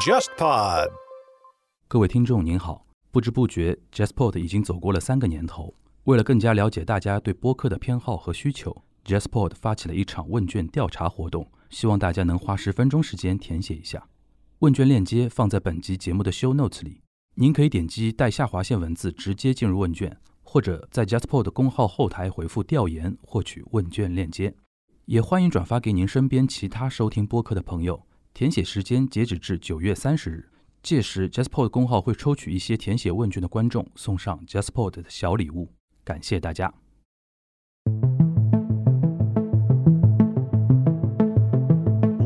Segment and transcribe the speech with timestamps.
[0.00, 0.90] JustPod。
[1.88, 5.72] 各位听众您好，不知不觉 JustPod 已经走过了三个年头。
[6.04, 14.06] 为了更加了解大家对播客的偏好和需求，JustPod 发起了一场问卷调查活动，希望大家能花十分钟时间填写一下。
[14.58, 17.00] 问卷链接放在本集节目的 Show Notes 里，
[17.36, 24.54] 您可以点击带下划线文字直接进入问卷，或者在 JustPod 公号后台回复“调研”获取问卷链接。
[25.06, 28.06] 也欢迎转发给您身边其他收听播客的朋友。
[28.32, 30.48] 填写时间截止至九月三十日，
[30.82, 35.70] 届时 j a s p o r 公号会抽取一些填写问卷的观众，送上 j a s p o r 的小礼物。
[36.02, 36.72] 感谢大家。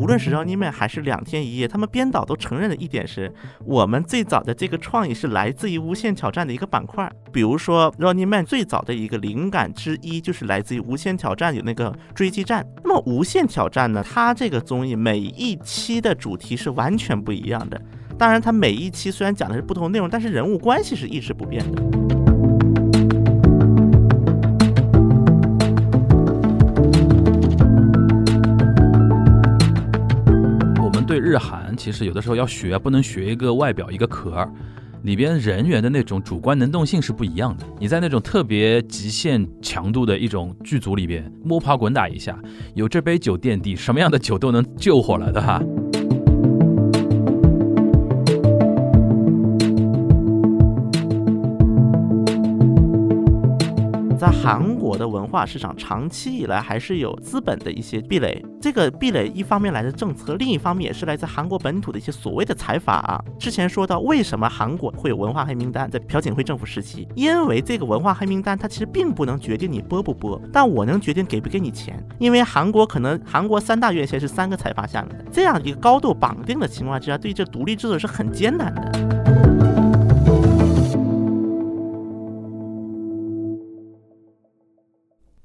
[0.09, 3.31] 无论是 Running Man 还是两天一夜，他们编导都承认的一点是，
[3.63, 7.13] 我们最早的这个创意是来自于无限挑战的一个板块。
[7.31, 12.67] 比如说 Running Man 最早的一个灵感之一就是来自于无限挑战有那个追击战。
[12.83, 17.79] 那么无限挑战呢，它这个综艺每一期的主题是完全不一样的。
[18.17, 22.18] 当然，它每一期虽然讲的是不同内容，但是人物关系是一直不变的。
[31.19, 34.53] 日韩其实有的时候要学，不能学一个外表一个壳儿，
[35.03, 37.65] 里边人员的那种主观能动性是不一样的。
[37.79, 42.39] 你在那种特别极限强度的一种剧组里边摸爬滚打一下，
[42.75, 45.63] 有这杯酒垫底，什么样的酒都能救火了，对吧？
[54.19, 58.45] 在韩国的文化市场，长期以来还是有资本的一些壁垒。
[58.61, 63.23] 这个壁垒一方面来自政策，另一方面也是来自韩国本土的一些所谓的财阀啊。
[63.39, 65.89] 之前说到，为什么韩国会有文化黑名单？
[65.89, 72.05] 在朴槿惠政府时期，因为这个文化黑名单它其实并不能决定你播不播，但我能决定给不给你钱。
[72.19, 79.78] 因为韩国可能韩国三大院线是三个财阀下面的，这样一个高度绑定的情况之下，对这独立制作是很艰难的。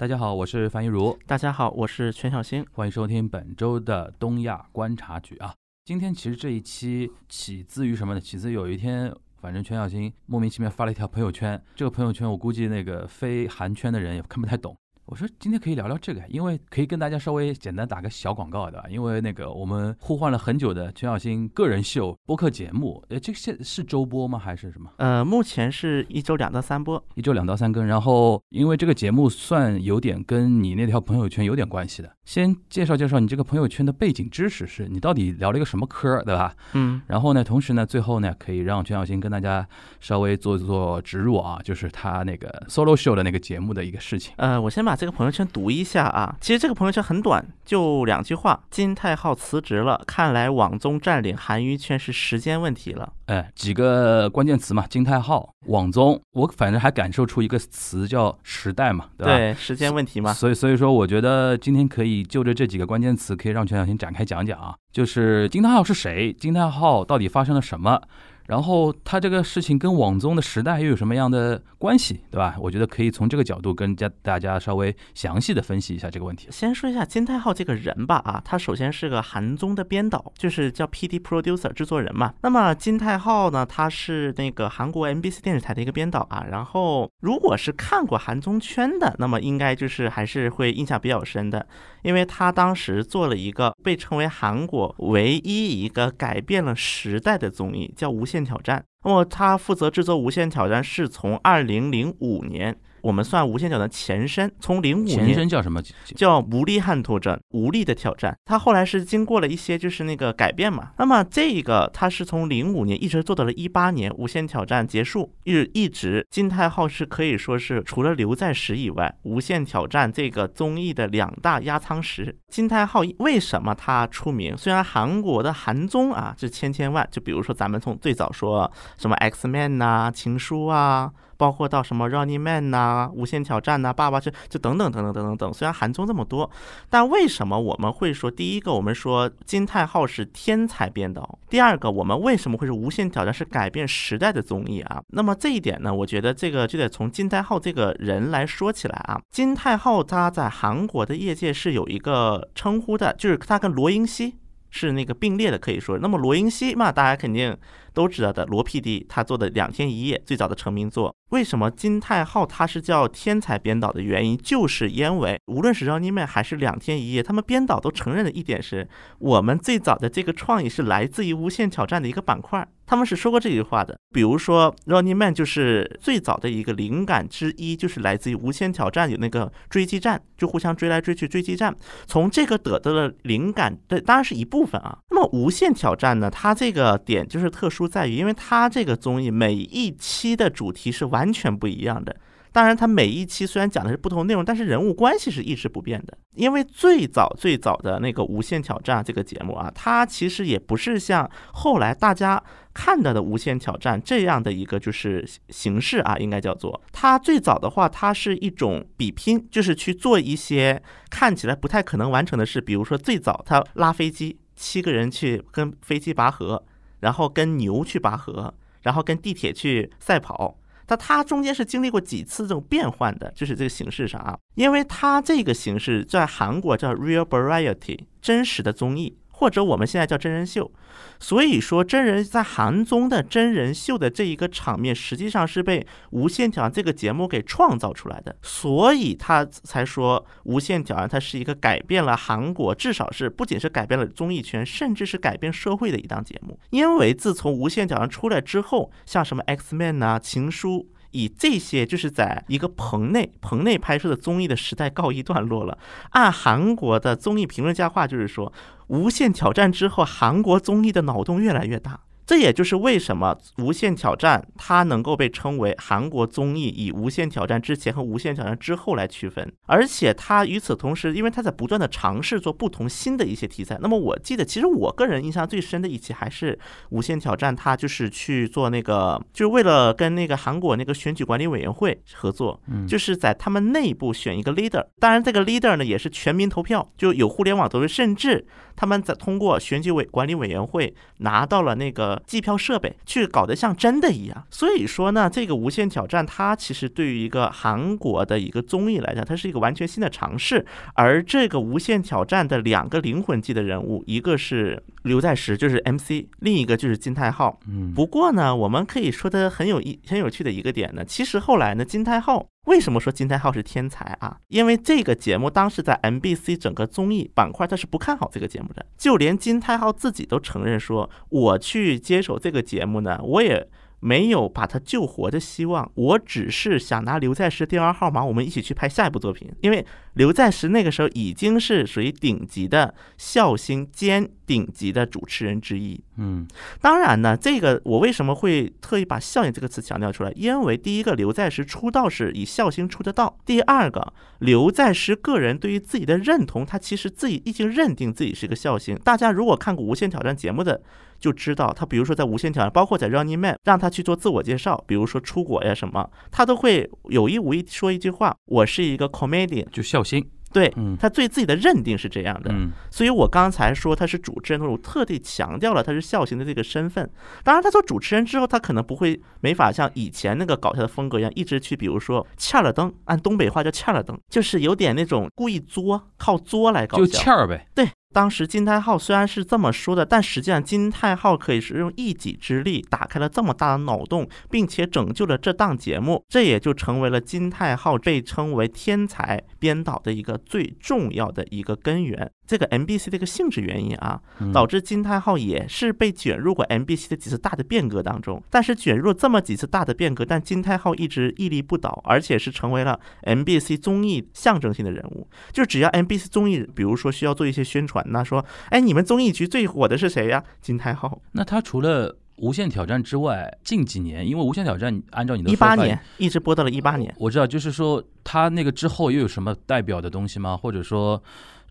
[0.03, 5.53] 大家好，我是樊一茹，大家好，我是全小星，欢迎收听本周的东亚观察局啊。
[5.85, 8.19] 今天其实这一期起自于什么呢？
[8.19, 14.75] 起自有一天，反正全小星莫名其妙发了一条朋友圈，这个朋友圈我估计那个非韩圈的人也看不太懂。
[15.05, 18.85] 我说今天可以聊聊这个，因为可以跟大家稍微简单打个小广告，对吧？
[18.89, 24.39] 因为那个我们呼唤了很久的全小新个人秀播客节目，呃，这个现是周播吗？
[24.39, 24.89] 还是什么？
[24.97, 27.85] 呃，目前是一周两到三播，一周两到三更。
[27.85, 36.55] 然后因为这个节目算有点跟你那条朋友圈有点关系的，先介绍介绍你这个朋友圈的背景知识，是你到底聊了一个什么嗑，对吧？
[36.73, 37.01] 嗯。
[37.07, 39.67] 然后呢，同时呢，最后呢，可以让全小新跟大家
[39.99, 44.33] 稍微做做植入啊，就是他那个 solo show 的那个节目的一个事情。
[44.37, 46.35] 呃，我先把这个朋友圈读一下啊。
[46.39, 53.13] 其实这个朋友圈很短，就两句话：金泰浩辞职了，看来网综占领韩娱圈是时间问题了。
[53.27, 59.37] 哎，几个关键词嘛，金泰浩、网综，我反正还感受出一个词叫时代嘛，对吧？
[59.37, 60.33] 对，时间问题嘛。
[60.33, 64.75] 所以，所以说，我觉得今天可以就着这几个关键词，可以让全小新展开讲讲啊。
[64.91, 66.31] 就是金泰浩是谁？
[66.33, 67.99] 金泰浩到底发生了什么？
[68.47, 72.55] 然后他这个事情跟网综的时代又有什么样的关系，对吧？
[72.59, 76.47] 我觉得可以从这个角度跟家大家稍微详细的分析一下这个问题。
[76.51, 82.33] 先说一下金泰浩这个人吧，啊，他首先是个韩综的编导，就是叫 PD producer 制作人嘛。
[82.41, 86.45] 那么金泰浩呢，他是那个韩国 MBC 电视台的一个编导啊。
[86.49, 91.65] 然后如果是看过韩综圈的，那么应该就是还是会印象比较深的，
[92.03, 98.79] 因为他当时做了一个被称为韩国唯一一个改变了时代的综艺，叫《无限挑战》。
[99.05, 102.77] 那么他负责制作《无限挑战》是从二零零五年。
[103.03, 105.81] 我们算无限挑战前身，从零五年前身叫什么？
[106.15, 108.33] 叫无力汉拓战，无力的挑战。
[108.45, 110.91] 它后来是经过了一些就是那个改变嘛。
[110.97, 122.33] 那么这个它是从零五年一直做到了一八年，无限挑战结束，一一直金泰浩是可以说是除了刘在石以外，无限挑战这个综艺的两大压舱石。
[122.47, 124.55] 金泰浩为什么他出名？
[124.55, 131.11] 虽然韩国的韩综啊是千千万，就比如说咱们从最早说什么 X Man 呐、情书啊。
[131.43, 135.53] 包括到什么 Running Man 呐、无限挑战呐、爸爸就就等等等等等等等。
[135.53, 136.49] 虽然韩综这么多，
[136.89, 141.37] 但为什么我们会说第一个我们说金泰浩是天才编导？
[141.49, 145.03] 第二个我们为什么会是无限挑战是改变时代的综艺啊？
[145.09, 149.19] 那么这一点呢，我觉得这个就得从金泰浩这个人来说起来啊。
[149.29, 154.37] 金泰浩他在韩国的业界是有一个称呼的，就是他跟罗英熙。
[154.75, 155.99] 是那个并列的，可以说。
[155.99, 157.55] 那么罗英熙嘛，大家肯定
[157.93, 161.15] 都知道的罗 PD 他做的《两天一夜》最早的成名作。
[161.29, 168.87] 为什么金泰浩他是叫天才编导的原因，就是因为无论是《Running Man》还是《两天一夜》，他们编导都承认的一点是，
[169.17, 172.67] 我们最早的这个创意是来自于《无限挑战》的一个板块。
[172.85, 173.97] 他们是说过这句话的。
[174.11, 181.73] 比如说，《Running Man》就是最早的一个灵感之一，就是来自于《无限挑战》有那个追击战，就互相追来追去追击战，
[182.05, 184.99] 从这个得到了灵感，对，当然是一部分啊。
[185.09, 192.15] 那么《无限挑战》呢，它这个点就是特殊在于，因为它这个综艺每一期的主题是完全不一样的。
[192.51, 196.15] 当然，它每一期虽然讲的是不同内容，但是人物关系是一直不变的。
[196.35, 202.41] 因为最早最早的那个《无限挑战》这个节目啊，它其实也不是像后来大家
[202.71, 210.79] 看到的《无限挑战》这样的一个就是形式啊，应该叫做它最早的话，它是一种比拼，就是去做一些
[211.09, 216.63] 看起来不太可能完成的事，比如说最早它拉飞机，七个人去跟飞机拔河，
[217.03, 218.51] 然后跟牛去拔河，
[218.81, 220.57] 然后跟地铁去赛跑。
[220.85, 229.17] 但它中间是经历过几次这种变换的，就是这个形式上啊，因为它这个形式在韩国叫 Real Variety，真实的综艺。
[229.33, 230.71] 或者我们现在叫真人秀，
[231.19, 235.81] 所以说真人在韩综的真人秀的这一个场面，实际上是被
[236.11, 246.57] 《无限挑战》这个节目给创造出来的，所以他才说《无限挑战》它是一个改变了韩国，至少是不仅是改变了综艺圈，甚至是改变社会的一档节目。
[246.69, 250.87] 因为自从《无限挑战》出来之后，像什么 X Man 呐、情书。
[251.13, 255.77] 以这些就是在一个棚内棚内拍摄的综艺的时代告一段落了。
[256.11, 258.51] 按韩国的综艺评论家话，就是说，
[258.87, 262.01] 《无限挑战》之后，韩国综艺的脑洞越来越大。
[262.25, 269.51] 这也就是为什么《无限挑战》它能够被称为韩国综艺，以《无限挑战》之前和《无限挑战》之后来区分。
[269.65, 273.77] 而且它与此同时，因为它在不断的尝试做不同新的一些题材。
[273.81, 276.53] 那么我记得，其实我个人印象最深的一期还是
[276.89, 284.85] 《无限挑战》，它就是去做那个，就是为了跟那个韩国那个选举管理委员会合作，就是在他们内部选一个 leader。
[284.99, 288.45] 当然，这个 leader 呢也是全民投票，就有互联网投票，甚至。
[288.75, 294.45] 他们在通过选举委管理委员会拿到了那个计票设备，去搞得像真的一样。
[294.49, 300.65] 所以说呢，这个无限挑战它其实对于一个韩国的一个综艺来讲，它是一个完全新的尝试。
[300.95, 307.59] 而这个无限挑战的两个灵魂级的人物，一个是刘在石，就是 MC；另一个就是金泰浩。
[307.67, 312.45] 嗯，不过呢，我们可以说的很有意、很有趣的一个点呢，其实后来呢，金泰浩。
[312.65, 314.37] 为什么说金泰浩是天才啊？
[314.47, 318.85] 因为这个节目当时在 MBC 整个综艺板块，他是不看好这个节目的。
[318.97, 323.69] 就连金泰浩自己都承认说：“我去接手这个节目呢，我也。”
[324.03, 329.49] 没有把他救活的希望，我只是想拿刘在石电话号码，我们一起去拍下一部作品。
[329.61, 335.97] 因为刘在石那个时候已经是属于顶级的笑星兼顶级的主持人之一。
[336.17, 336.45] 嗯，
[336.81, 340.31] 当然呢，这个我为什么会特意把“笑星”这个词强调出来？
[340.35, 348.99] 因为第一个，刘在石出道是以笑星出的道；第二个，刘在石个人对于自己的认同，他其实自己已经认定自己是一个笑星。
[349.03, 350.81] 大家如果看过《无限挑战》节目的。
[351.23, 362.51] 就知道他，比如说在无线挑战，包括在 Running Man，让他去做自我介绍，比如说出国呀什么，他都会有意无意说一句话：“我是一个 comedian，就笑星。”对，他对自己的认定是这样的。
[362.53, 367.09] 嗯，所以我刚才说他是主持人，我特地强调了他是笑星的这个身份。
[367.43, 377.65] 当然，他做主持人之后，他可能不会没法像以前那个搞笑的风格一样，一直去，比如说欠了灯，按东北话叫欠了灯，就是有点那种故意作，靠作来搞笑，就欠儿呗。
[377.73, 377.87] 对。
[378.13, 392.31] 当时金泰浩虽然是这么说的，但实际上金泰浩可以是用一己之力打开了这么大的脑洞，并且拯救了这档节目，这也就成为了金泰浩被称为天才编导的一个最重要的一个根源。
[392.53, 394.21] 这个 MBC 的一个性质原因啊，
[394.53, 398.39] 导致金泰浩也是被卷入过 MBC 的几次大的变革当中。
[398.51, 405.27] 但是卷入这么几次大的变革，但金泰浩一直屹立不倒，而且是成为了 MBC 综艺象征性的人物。
[405.51, 410.43] 就只要 MBC 综艺，比如说需要做一些宣传呐，说，哎，你们综艺局最火的是谁呀？
[410.61, 411.19] 金泰浩。
[411.31, 420.55] 那他除了无限挑战之外，近几年，因为无限挑战按照你的一八年一直播到了一八年，我知道，就是说他那个之后又有什么代表的东西吗？
[420.55, 421.19] 或者说？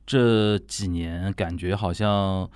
[0.07, 2.49] 这几年感觉好像，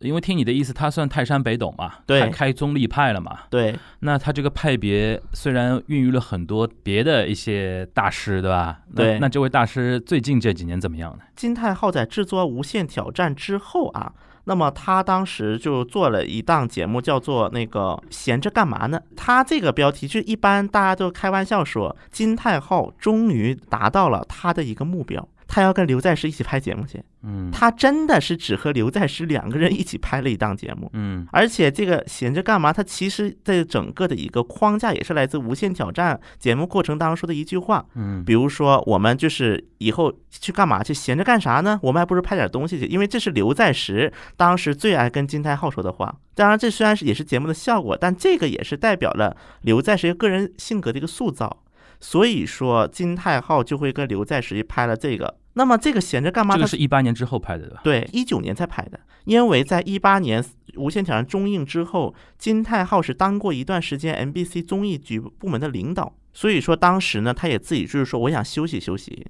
[0.00, 3.78] 因为听你的意思，他算泰山北斗嘛，对，开宗立派了嘛，对。
[4.00, 8.80] 那他这个派别虽然孕育了很多别的一些大师，对吧？
[8.94, 9.18] 对。
[9.18, 11.24] 那这位大师最近这几年怎么样呢？
[11.36, 14.12] 金泰浩在制作《无限挑战》之后啊，
[14.44, 19.00] 那么他当时就做了一档节目，叫做那个闲着干嘛呢？
[19.16, 25.26] 他这个标题就一般大家都开玩笑说，金泰浩终于达到了他的一个目标。
[25.52, 30.88] 他要跟刘在石一起拍节目去，嗯他真的是只和刘在石两个人一起拍了一档节目。
[30.92, 32.72] 嗯而且这个闲着干嘛？
[32.72, 40.94] 它其实在整个的一个框架也是来自《无限挑战》节目过程当中说的一句话，嗯比如说我们就是以后去干嘛去？
[40.94, 41.80] 闲着干啥呢？
[41.82, 46.14] 我们还不如拍点东西去，因为这是刘在石当时最爱跟金泰浩说的话。
[46.36, 51.64] 当然，这虽然是也是节目的效果，但这个也是代表了刘在石个人性格的一个塑造。
[52.00, 55.36] 所以说，金泰浩就会跟刘在石拍了这个。
[55.54, 56.54] 那么这个闲着干嘛？
[56.54, 57.80] 它这个是一八年之后拍的对吧？
[57.82, 60.42] 对，一九年才拍的，因为在一八年
[60.76, 69.26] 《无限挑战》中映之后，金泰浩是当过一段时间 MBC 综艺局部门的领导，所以说当时呢，他也自己就是说，我想休息休息，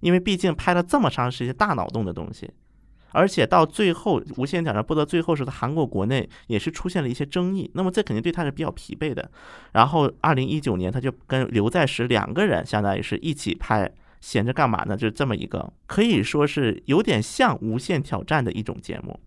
[0.00, 2.50] 因为毕竟拍了这么长时间大脑洞的东西，
[3.12, 9.30] 而且到最后《无限挑战》播到最后时，韩国国内也是出现了一些争议，那么这肯定对他是比较疲惫的。
[9.72, 13.90] 然后二零一九年，他就跟刘在石两个人，相当于是一起拍。
[14.20, 14.96] 闲着干嘛呢？
[14.96, 19.18] 就是这么一个，可以说是有点像《无限挑战》的一种节目。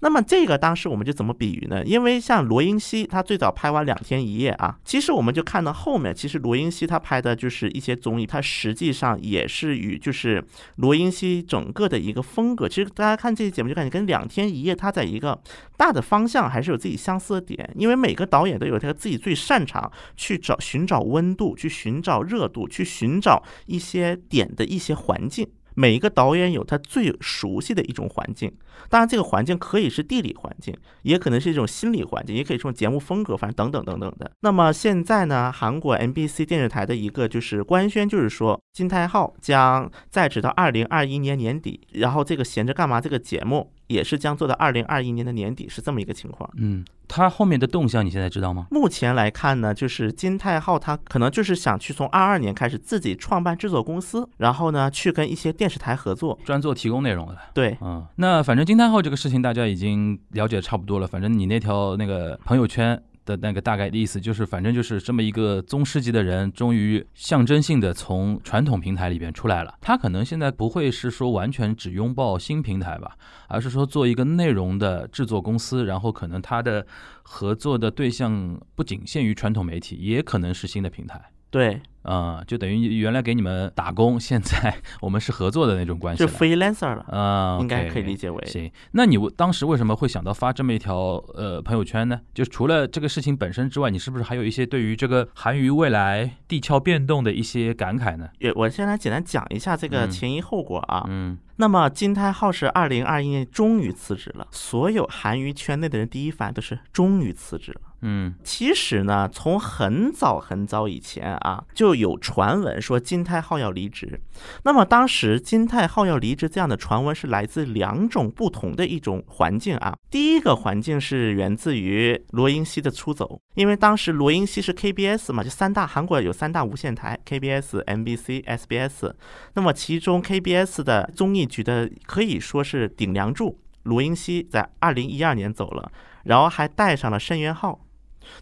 [0.00, 1.84] 那么这个当时我们就怎么比喻呢？
[1.84, 10.42] 因为像罗英熙，他最早拍完《两天一夜》啊，其实我们就看到后面，其实罗英熙他拍的就是一些综艺，他实际上也是与就是
[10.76, 12.68] 罗英熙整个的一个风格。
[12.68, 15.38] 其实大家看这些节目就感觉跟《两天一夜》它在一个
[15.76, 25.46] 大的方向还是有自己相似的点，因为每个导演都有他自己最擅长去找寻找温度，去寻找热度，去寻找一些点演的一些环境。
[25.74, 28.52] 每一个导演有他最熟悉的一种环境，
[28.90, 34.28] 当然这个环境可以是地理环境，也可能是一种心理环境，也可以是节目风格，反正等等等等的。
[34.40, 46.48] 那么现在呢，韩国 MBC 电视台的一个就是官宣，就是说金泰浩将在职到二零二一年年底，然后这个闲着干嘛这个节目也是将做到二零二一年的年底，是这么一个情况。
[46.56, 48.66] 嗯，他后面的动向你现在知道吗？
[48.70, 56.38] 目前来看呢，就是金泰浩他可能就是想去从二二年开始自己创办制作公司，然后呢去跟一些电视台合作。
[56.44, 57.36] 专做提供内容的。
[57.52, 61.06] 对，嗯，那反正金太后这个事情大家已经了解差不多了。
[61.06, 69.74] 反正你那条那个朋友圈的那个大概的意思就是，反正就是这么一个宗师级的人，终于象征性的从传统平台里边出来了。
[69.82, 73.18] 他可能现在不会是说完全只拥抱新平台吧，
[73.48, 76.86] 而是说做一个内容的制作公司，然后可能他的
[77.22, 81.20] 合作的对象不仅限于传统媒体，也可能是新的平台。
[81.50, 86.26] 对，啊、就等于原来给你们打工，现在我们是合作的那种关系就。
[86.26, 88.46] freelancer 了，啊，应该可以理解为。
[88.46, 92.20] 行，那你当时为什么会想到发这么一条呃朋友圈呢？
[92.32, 98.28] 就除了这个事情本身之外，你是不是还有一些对于这个韩娱未来地壳变动的一些感慨呢？
[98.38, 101.04] 也我先来简单讲一下这个嗯前因后果啊。
[101.08, 107.80] 嗯那么金泰浩是二零二一年终于辞职了，所有韩娱圈内的人第一反应都是终于辞职了。
[108.02, 114.20] 嗯其实呢，从很早很早以前啊，就有传闻说金泰浩要离职。
[114.64, 119.96] 那么当时金泰浩要离职这样的传闻是来自两种不同的一种环境啊。
[120.10, 129.12] 第一个环境是源自于罗英熙的出走，因为当时罗英熙是 KBS 嘛，就三大韩国有三大无线台，KBS、MBC、SBS。
[129.54, 135.90] 那么其中 KBS 的综艺局的可以说是顶梁柱，罗英熙在二零一二年走了，
[136.24, 137.80] 然后还带上了申元浩。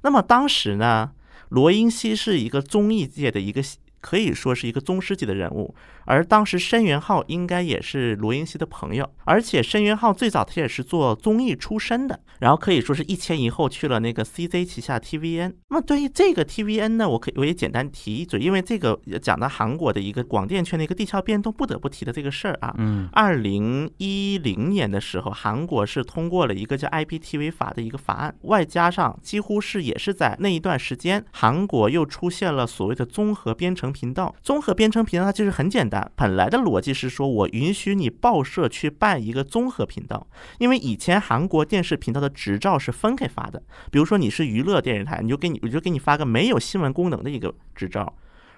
[0.02, 1.12] 那么当时呢，
[1.48, 3.62] 罗英熙是一个综艺界的一个
[4.00, 5.74] 可以说是一个宗师级的人物，
[6.06, 15.52] 而当时申元浩应该也是罗英熙的朋友，而且申元浩最早他也是做综艺出身的，然后可以说是一前一后去了那个 CZ 旗下 TVN。
[15.68, 22.74] 那么对于这个 TVN 呢，我可以我也简单提一嘴，因为这个讲到韩国的一个广电圈的一个地壳变动，不得不提的这个事儿啊。
[22.78, 34.34] 嗯二零一零年的时候，韩国是通过了一个叫 IPTV 法的一个法案，外加上几乎是也是在那一段时间，韩国又出现了所谓的综合编程频道。
[34.42, 40.26] 综合编程频道它就是很简单，本来的逻辑是说我允许你报社去办一个综合频道，
[40.58, 48.12] 因为以前韩国电视频道的执照是分开发的，比如说你是娱乐电视台，你就给你我就给你发个没有新闻功能的一个执照。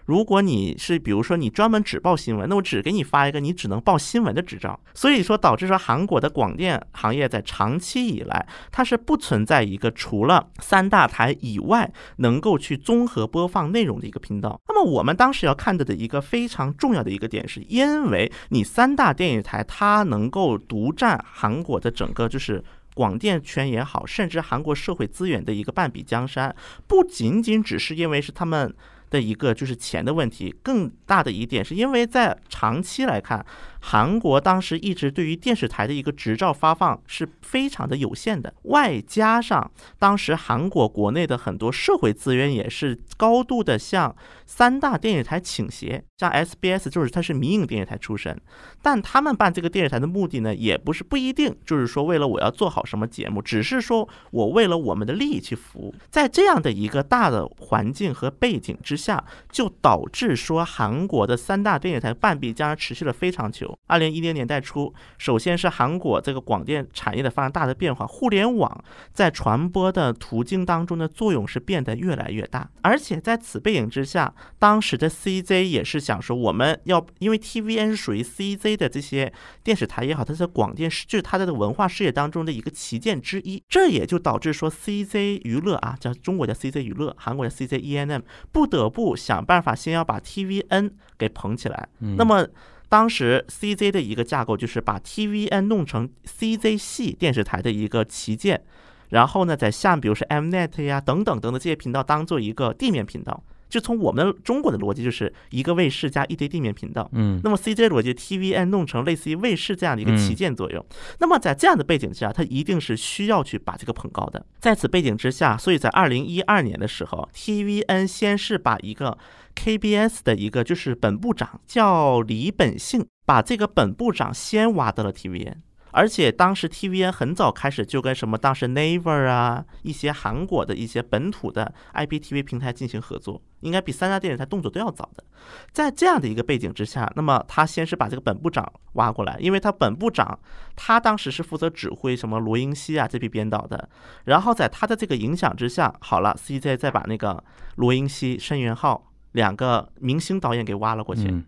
[0.08, 4.80] 如果你是比如说你专门只报新闻，那我只给你发一个你只能报新闻的执照。
[4.94, 14.58] 所以说导致说韩国的广电行业在长期以来，它是不存在一个除了三大台以外能够去综合播放内容的一个频道。
[14.66, 22.64] 那么我们当时要看到的一个非常重要的一个点，是因为你三大电视台它能够独占韩国的整个就是。
[22.94, 26.52] 广电圈也好，甚至韩国社会资源的一个半壁江山，
[26.88, 28.74] 不仅仅只是因为是他们
[29.10, 33.44] 的一个就是钱的问题，更大的一点是因为在长期来看，
[33.80, 44.14] 韩国当时一直对于电视台的一个执照发放是非常的有限的，外加上当时韩国国内的很多社会资源也是高度的向
[44.47, 48.38] 三大电视台倾斜，像 SBS 就是它是民营电视台出身，
[48.82, 63.67] 但他们办这个电视台的目的呢，也不是不一定就是说为了我要做好什么节目，只是说我为了我们的利益去服务，在这样的一个大的环境和背景之下，就导致说韩国的三大电视台半壁江山持续了非常久。
[63.87, 79.32] 二零一零年代初，首先是韩国这个广电产业的发生大的变化，互联网在传播的途径当中的作用是变得越来越大，而且在此背景之下，当时的 CJ 也是想说，我们要因为 TVN 是属于 CJ 的这些
[79.62, 88.22] 电视台也好，它是广电事，就是它的文化事业当中的一个旗舰之一，这也就导致说 CJ 娱乐啊，叫中国叫 CJ 娱乐，韩国叫 CJ ENM，
[88.52, 92.46] 不得不想办法先要把 TVN 给捧起来，那么。
[92.88, 98.62] 当时 CZ 的一个架构就是把 TVN 弄成 CZ 系电视台的一个旗舰，
[99.11, 107.08] 然后呢，在下面比如说 Mnet 呀等等等等这些频道当做一个地面频道，就从我们中国的逻辑就是一个卫视加一堆地面频道。
[107.12, 110.84] 嗯，那么 CJ 逻辑 TVN 弄成类似于卫视这样的一个旗舰作用。
[111.18, 114.44] 那么在这样的背景之下，它一定是需要去把这个捧高的。
[114.58, 119.16] 在此背景之下，所以在二零一二年的时候，TVN 先是把一个
[119.54, 125.56] KBS 的一个就是本部长叫李本信，把这个本部长先挖到了 TVN，
[125.90, 135.25] 而且当时 TVN 很早开始就跟什么当时 Naver 啊一些韩国的一些本土的 IPTV 平台进行合作，应该比三大电视台动作都要早的。
[135.73, 140.38] 在这样的一个背景之下，那么他先是把这个本部长挖过来，因为他本部长
[140.76, 143.88] 他当时是负责指挥什么罗英熙啊这批编导的，
[144.25, 147.42] 然后在他的这个影响之下，好了，CJ 再把那个
[147.76, 149.04] 罗英熙、申元浩。
[149.33, 151.45] 两个明星导演给挖了过去，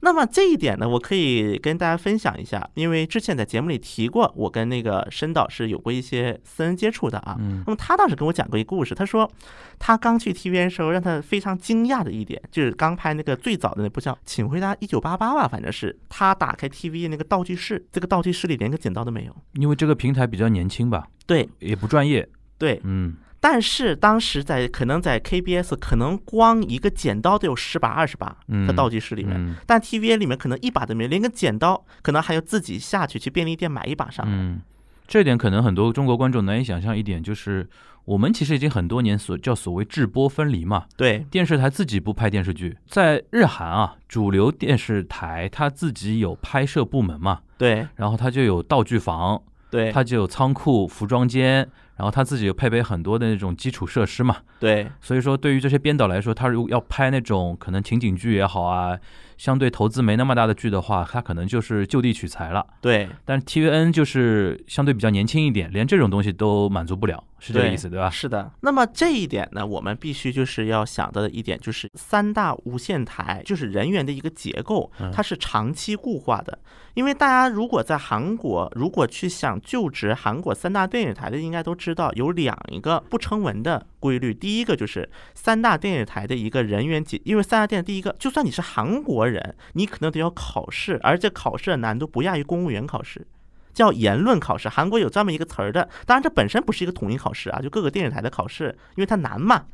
[0.00, 7.36] 那么这一点呢，我可以跟大家分享一下，因为之前在节目里提过，我跟那个申导是有过一些私人接触的啊。
[7.66, 9.30] 那么他当时跟我讲过一个故事，他说
[9.78, 23.16] 他刚去 TVN 的时候，让他非常惊讶的一点，就是刚拍那个最早的那部叫《请回答一九八八》吧，反正是他打开 TV 那个道具室，这个道具室里连个剪刀都没有，因为这个平台比较年轻吧，对，也不专业，对，嗯。
[23.40, 34.32] 但是当时在可能在 KBS 可能光一个剪刀都有十把二十把，在倒计时里面，但 TVA 里面可能一把都没有，连个剪刀可能还要自己下去去便利店买一把上来。
[34.32, 34.60] 嗯，
[35.06, 37.68] 这点可能很多中国观众难以想象一点，就是
[38.04, 51.68] 我们其实已经很多年所叫所谓制播分离嘛，对，电视台自己不拍电视剧，在日韩啊，主流电视台它自己有拍摄部门嘛，对，然后它就有道具房，对，它就有仓库、服装间。
[51.98, 58.96] 然后他自己又配备很多的那种基础设施嘛，对，所以说对于这些编导来说，他如果要拍那种可能情景剧也好啊，
[59.36, 62.64] 相对投资没那么大的剧的话，他可能就是就地取材了。
[62.80, 68.08] 对，但是 TVN 就是相对比较年轻一点，连这种东西都满足不了，是这个意思对吧？
[68.08, 68.48] 是的。
[68.60, 76.56] 那么这一点呢，我们必须就是要想到的一点就是三大无线台就是人员的一个结构，它是长期固化的。
[76.98, 84.34] 因为大家如果在韩国，如果去想就职韩国三大电视台的，应该都知道有两一个不成文的规律。
[84.34, 93.24] 第一个就是三大电视台的一个人员结，因为三大电视第一个，就算你是韩国人，你可能得要考试，而且考试的难度不亚于公务员考试，
[93.72, 94.68] 叫言论考试。
[94.68, 99.66] 韩国有这么一个词儿的，当然这本身不是一个统一考试啊，就各个电视台的考试，因为它难嘛，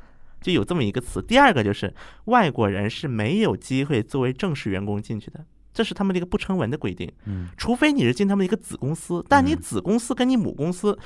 [0.43, 1.23] 就有这么一个词。
[1.23, 1.95] 第二个就是
[2.27, 5.43] 外国人是没有机会作为正式员工进去的。
[5.75, 10.97] 这是他们的一个不成文的规定，嗯，除非你是进他们一个子公司，但你子公司跟你母公司，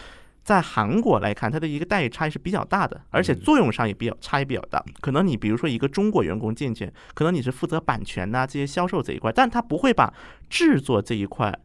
[0.45, 4.85] 在韩国来看，它的一个待遇差异是比较大的，而且作用上也比较差异比较大。
[5.01, 10.13] 可能你比如说一个中国员工进去，可能你是负责版权呐这些销售这一块，但他不会把
[10.51, 11.59] 制作这一块。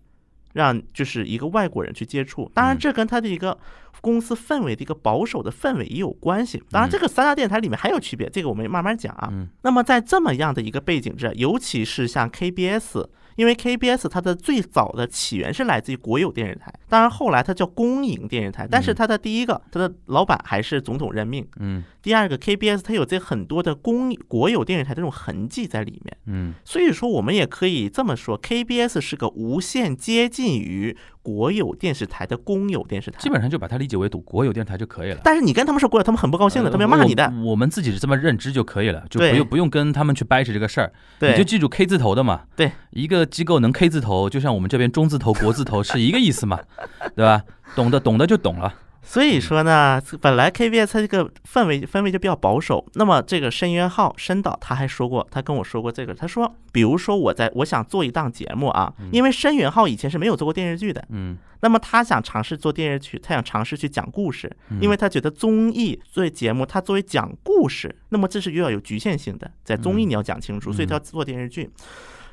[0.54, 3.58] 让就是一个外国人去接触，当然这跟他的一个
[4.02, 6.62] 公司氛围的一个保守的氛围也有关系。
[6.70, 9.32] 当然，这个三大电台里面还有区别，这个我们慢慢讲啊。
[9.62, 13.06] 那么在这么样的一个背景之下，尤其是像 KBS。
[13.36, 21.44] 因为 KBS 它的最早的起源是来自于国有电视台，当然后来它叫公营电视台，但是它的第一个它的老板还是总统任命。
[21.60, 26.16] 嗯，第二个 KBS 它有这很多的公国有电视台这种痕迹在里面。
[26.28, 30.96] 嗯，所以说我们也可以这么说，KBS 是个无限接近于。
[31.24, 35.22] 国有电视台的公有电视台，基本上就把它理解为读国有电视台就可以了。
[35.24, 37.34] 但是你跟他们说国有，他们很不高兴的，他们要骂你的。
[37.44, 40.92] 我们自己是这么认知就可以了，就不用不用跟他们去掰扯这个事儿。
[41.22, 42.42] 你就记住 K 字头的嘛。
[42.56, 46.60] 对，一个机构能 K 字头，就像我们这边中字头、国字头是一个意思嘛，
[47.16, 47.42] 对吧？
[47.74, 48.74] 懂的懂的就懂了。
[49.06, 52.84] 所以说呢，本来 KBS 它这个氛围氛围就比较保守。
[52.94, 61.38] 那么这个申渊浩申导他还说过，他跟我说过这个，他说，比如说我在我想做一档节目啊，因为申元浩以前是没有做过电视剧的，嗯。
[61.60, 71.70] 那么他想尝试做电视剧，他想尝试去讲故事，因为他觉得综艺作为节目，他作为讲故事，那么这是又要有局限性的，在综艺你要讲清楚，所以他要做电视剧。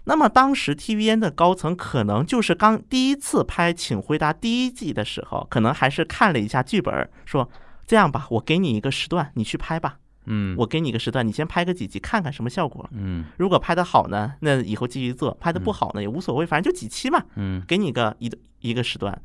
[0.05, 7.49] 那么当时 TVN 的高层可能就是刚第一次拍《请回答》第一季的时候，可能还是看了一下剧本，说
[7.87, 12.89] 这样吧，我给你一个时段，你去拍吧，嗯我给你一个时段，你先拍个几集看看什么效果。
[12.93, 17.23] 嗯如果拍的好呢，那以后继续做；拍的不好呢，也无所谓，反正就几期嘛。
[17.37, 19.21] 嗯给你个一一个时段。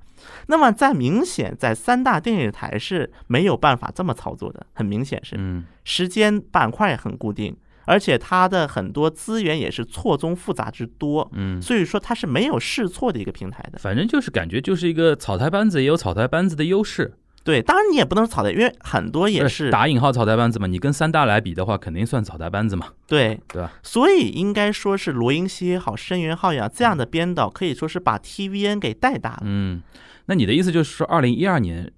[0.47, 7.55] 那么在明显在三大电视台是没有办法这么操作的，很明显是嗯时间板块也很固定，
[7.85, 13.79] 而且它的很多资源也是错综复杂之多，嗯，所以说它是没有试错的一个平台的。
[13.79, 20.65] 反正就是感觉就是一个草台班子，也有草台班子的优势，对，当然你也不能草台，因为很多也是打引号草台班子嘛。
[20.65, 23.71] 你跟三大来比的话，肯定算草台班子嘛，对对吧？
[23.83, 29.41] 所以应该说是罗英熙也好，申元浩也好，这样的编导可以说是把 TVN 给带大了。
[29.43, 29.83] 嗯，
[30.25, 31.91] 那你的意思就是说，二零一二年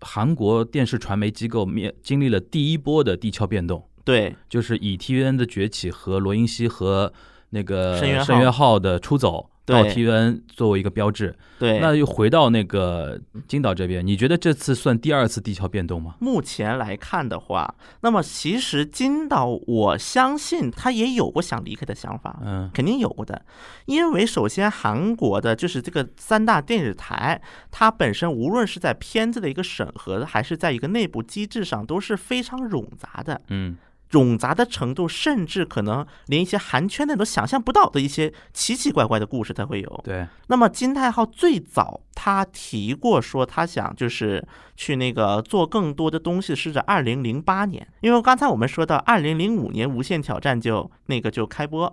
[0.00, 7.12] 韩国电视传媒机构面经历了第一波的地壳变动，对就是以 TVN 的崛起和罗英熙和
[7.50, 11.34] 那个申元浩申元浩的出走到对 TVN 作为一个标志。
[11.58, 16.16] 对，那又回到那个金岛这边，你觉得这次算第二次地壳变动吗？
[16.18, 23.40] 目前来看的话，那么其实金岛，我相信他也有过想离开的想法，嗯肯定有过的。
[23.86, 27.40] 因为首先韩国的就是这个三大电视台，
[27.70, 33.40] 它本身无论是在片子的一个审核，还是在一个内部机制上，都是非常冗杂的。
[33.48, 33.78] 嗯
[34.14, 40.00] 冗杂的程度，甚至可能连一些韩圈内都想象不到的一些奇奇怪怪的故事才会有。
[40.04, 44.46] 对，那么金泰浩最早他提过说他想就是
[44.76, 51.92] 去那个做更多的东西，是在二零零八年，因为刚才我们说到二零零五年《无限挑战》就那个就开播，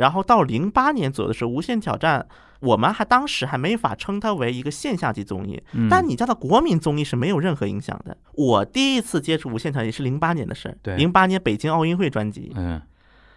[0.00, 2.26] 然后到零八年左右的时候，《无限挑战》
[2.60, 8.16] 我们还当时还没法称它为一个现象级综艺，嗯但你叫它国民综艺是没有任何影响的。
[8.32, 12.80] 我第一次接触《无限挑战》也是零八年的事儿，对零八年北京奥运会专辑，嗯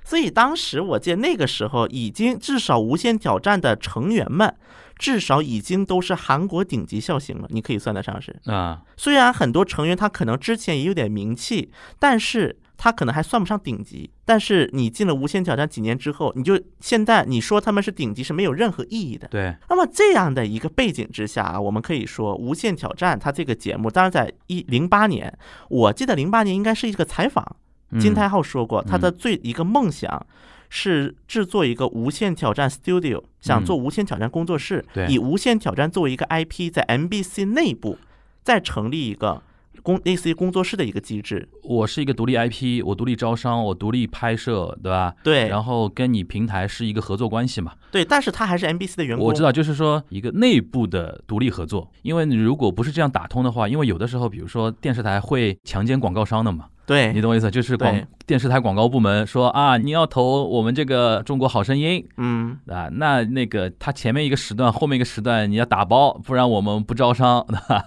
[0.06, 4.54] 所以当时我记得那个时候，已经至少《无限挑战》的成员们，
[4.98, 8.36] 至少已经都是韩国顶级笑星了，你可以算得上是。
[8.46, 14.10] 啊虽然很多成员他可能之前也有点名气，但是他可能还算不上顶级。
[14.26, 19.26] 但是你进了《无限挑战》几年之后，你就现在你说他们是顶级是没有任何意义的。
[19.30, 25.34] 对，那么这样的一个背景之下啊，我们可以说《无限挑战》它这个节目，当然在一零八年，
[25.70, 27.56] 我记得零八年应该是一个采访，
[27.92, 30.28] 嗯金泰浩说过，他的最一个梦想
[30.68, 37.98] 是制作一个无限挑战 Studio，想做无限挑战工作室，对以无限挑战作为一个 IP，在 MBC 内部
[38.44, 39.42] 再成立一个
[39.82, 41.48] 工类似于工作室的一个机制。
[41.64, 45.14] 我是一个独立 IP，我独立招商，我独立拍摄，对吧？
[45.24, 47.74] 对，然后跟你平台是一个合作关系嘛？
[47.92, 49.26] 对，但是他还是 MBC 的员工。
[49.26, 57.50] 我知道，就是说一个内部的独立合作，因为你如果不是这样打通的话，因为有的时候，比如说电视台会强奸广告商的嘛，对你，懂我意思？
[57.52, 67.86] 就是广电视台广告部门说啊，你要投我们这个中国好声音嗯，啊，那那个他前面一个时段，后面一个时段你要打包，不然我们不招商，对吧？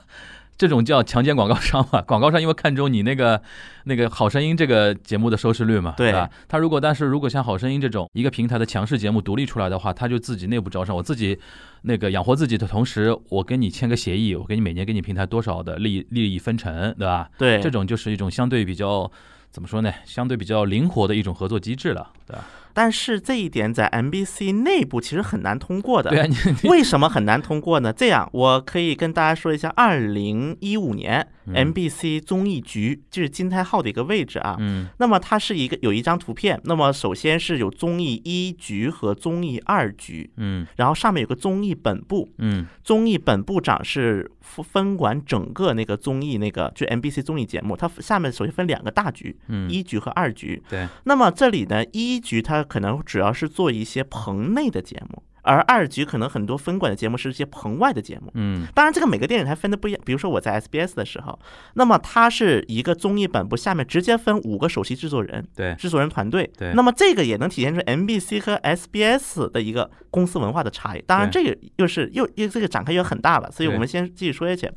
[0.58, 2.00] 这种叫强奸广告商嘛？
[2.08, 3.40] 广告商因为看中你那个
[3.84, 6.30] 那个好声音这个节目的收视率嘛，对吧？
[6.48, 11.38] 他如果但是如果像好声音这种一个平台的强势节目独立出来的话，他就自己内部招商，我自己
[11.82, 17.28] 那个养活自己的同时，我跟你签个协议，我给你每年给你平台多少的利利益分成，对吧？
[17.38, 19.10] 对，这种就是一种相对比较
[19.50, 19.92] 怎么说呢？
[20.04, 22.44] 相对比较灵活的一种合作机制了，对吧？
[22.78, 26.10] 但是这一点在 MBC 内部其实很难通过的。
[26.10, 26.26] 对啊，
[26.64, 27.90] 为什么很难通过呢？
[27.90, 34.56] 这样，我可以跟大家说一下，二零一五年嗯 MBC 综艺局就是金泰浩的一个位置啊。
[34.58, 34.88] 嗯。
[34.98, 40.66] 那么它是一个有一张图片，那么首先是有综艺一局和综艺二局，嗯。
[40.76, 42.66] 然后上面有个综艺本部，嗯。
[42.82, 50.62] 综艺本部长是分分管整个那个综艺那个就 MBC 综艺节目，它下面首先分两个大局，嗯，一局和二局。
[50.68, 58.30] 对，那么这里呢，一局它可能主要是做一些棚内的节目，而二局可能很多分管的节目是一些棚外的节目。
[58.34, 60.00] 嗯当然，这个每个电视台分的不一样。
[60.04, 61.38] 比如说我在 SBS 的时候，
[61.74, 66.50] 那么它是一个综艺本部下面直接分五个首席制作人、对，制作人团队。
[66.58, 71.04] 对那么这个也能体现出 MBC 和 SBS 的一个公司文化的差异。
[71.06, 74.70] 当然，这个又是又又这个展开又很大了，所以我们先继续说下去。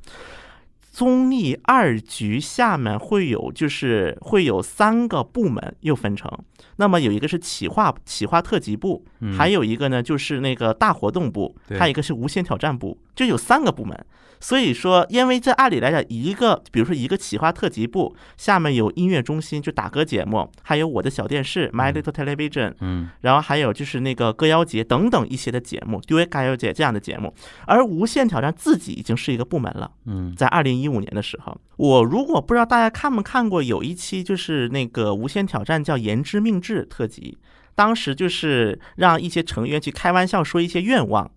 [1.00, 6.30] 综艺二局下面会有就是会有三个部门又分成，
[6.76, 13.98] 那么有一个是企划企划特辑部，嗯还有一个呢就是那个大活动部，还有一个是无限挑战部，就有三个部门。
[14.42, 27.34] 所以说，因为这按理来讲，一个比如说一个企划特辑部下面有音乐中心，就打歌节目，还有我的小电视 My Little Television，嗯然后还有就是那个歌谣节等等一些的节目，Do It 歌谣节这样的节目。
[27.66, 29.92] 而无限挑战自己已经是一个部门了。
[30.06, 37.38] 嗯在二零一五年的时候，我如果不知道大家看没看过，有一期就是那个《无限挑战》叫“言之命制”特辑，
[37.76, 41.32] 当时就是让一些成员去开玩笑说一些愿望，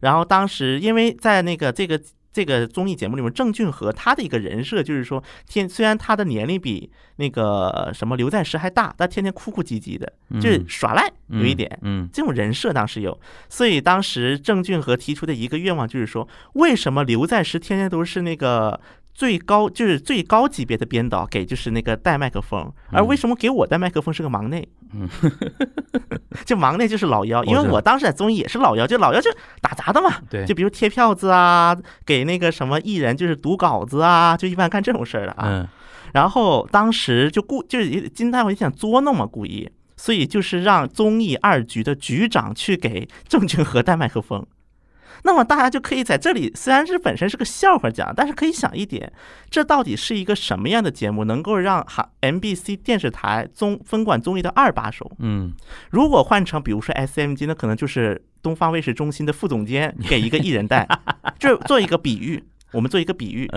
[0.00, 2.00] 然后当时因为在那个这个。
[2.38, 11.76] 这个综艺节目里面，郑俊和他的一个人设就是说，天虽然他的年龄比那个什么刘在石还大，但天天哭哭唧唧的，就是耍赖，有一点。
[11.82, 18.80] 嗯这种人设当时有，所以当时郑俊和提出的一个愿望就是说，为什么刘在石天天都是那个
[19.18, 24.68] 最高就是最高级别的编导给就是那个带麦克风，而为什么给我带麦克风是个忙内？
[24.94, 25.08] 嗯，
[26.46, 29.28] 就忙内就是老幺，因为我当时在综艺也是老幺，就老幺就
[29.60, 31.76] 打杂的嘛，对，就比如贴票子啊，
[32.06, 35.48] 给那个什么艺人就是读稿子啊，就一般干这种事儿的啊。
[35.48, 35.68] 嗯。
[36.12, 44.46] 然后当时就故就是金大伟想捉弄嘛，故意，所以就是让综艺二局的局长去给郑俊和带麦克风。
[45.24, 49.12] 那么大家就可以在这里，虽然是本身是个笑话讲，但是可以想一点，
[49.50, 55.10] 这到底是一个什么样的节目，能够让韩 MBC 电视台综分管综艺的二把手？
[55.18, 55.54] 嗯
[55.90, 60.88] 如果换成比如说 SMG，那可能就是东方卫视中心的副总监 给一个艺人带，
[61.38, 63.50] 这做一个比喻，我们做一个比喻。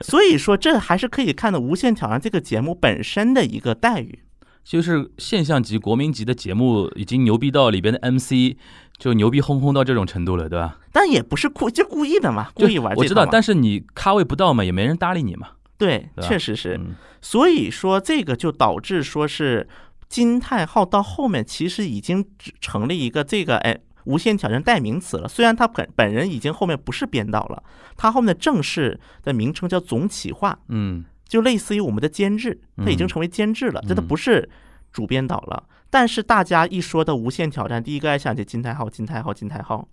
[0.00, 4.20] 所以说，这还是可以看到《无限挑战》这个节目本身的一个待遇。
[4.64, 8.56] 就是现象级、国民级的节目，已经牛逼到里边的 MC
[8.96, 10.78] 就牛逼哄哄到这种程度了，对吧？
[10.92, 15.48] 但也不是故就故意的嘛，故意玩我知道，但是你咖位不到嘛，也没人搭理你嘛。
[15.76, 16.76] 对，对确实是。
[16.76, 16.94] 嗯
[17.24, 19.68] 所以说，这个就导致说是
[20.08, 22.26] 金泰浩到后面其实已经
[22.60, 25.28] 成了一个这个哎无限挑战代名词了。
[25.28, 27.62] 虽然他本本人已经后面不是编导了，
[27.96, 34.46] 他后面的正式的名称叫总企划，嗯就类似于我们的监制，他已经嗯成为监制了，这他嗯不是
[34.92, 35.64] 主编导了。
[35.88, 39.88] 但是大家一说到无限挑战，第一个爱想起金泰浩，金泰浩，金泰浩，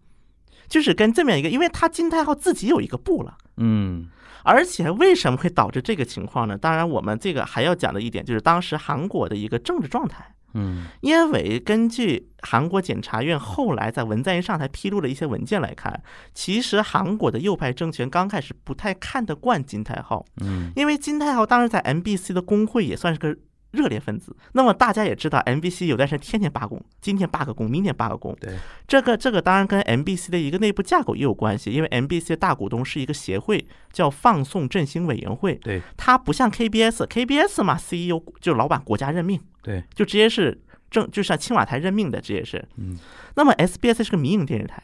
[0.68, 3.38] 就是跟这么一个，因为他金泰浩自己有一个部了。
[3.56, 4.10] 嗯
[4.44, 6.58] 而且为什么会导致这个情况呢？
[6.58, 10.36] 当然，我们这个还要讲的一点就是当时韩国的一个政治状态。
[10.54, 16.02] 嗯因为根据韩国检察院后来在文在寅上台披露的一些文件来看，
[16.34, 23.36] 其实韩国的右派政权刚开始不太看得惯金泰浩，嗯因为金泰浩当时在 MBC 的工会也算是个
[23.72, 24.36] 热烈分子。
[24.54, 28.36] 那么大家也知道，MBC 有段时间天天罢工，今天罢个工，明天罢个工。
[28.42, 28.58] 对，
[28.88, 35.54] 这个这个当然跟 MBC 的一个内部架构也有关系，因为 MBC 的大股东是一个协会，叫放送振兴委员会。
[35.56, 42.68] 对它不像 KBS，KBS 嘛，CEO 就是老板国家任命，对，就直接是正就像青瓦台任命的，直接是。
[42.78, 42.98] 嗯
[43.36, 44.82] 那么 SBS 是个民营电视台，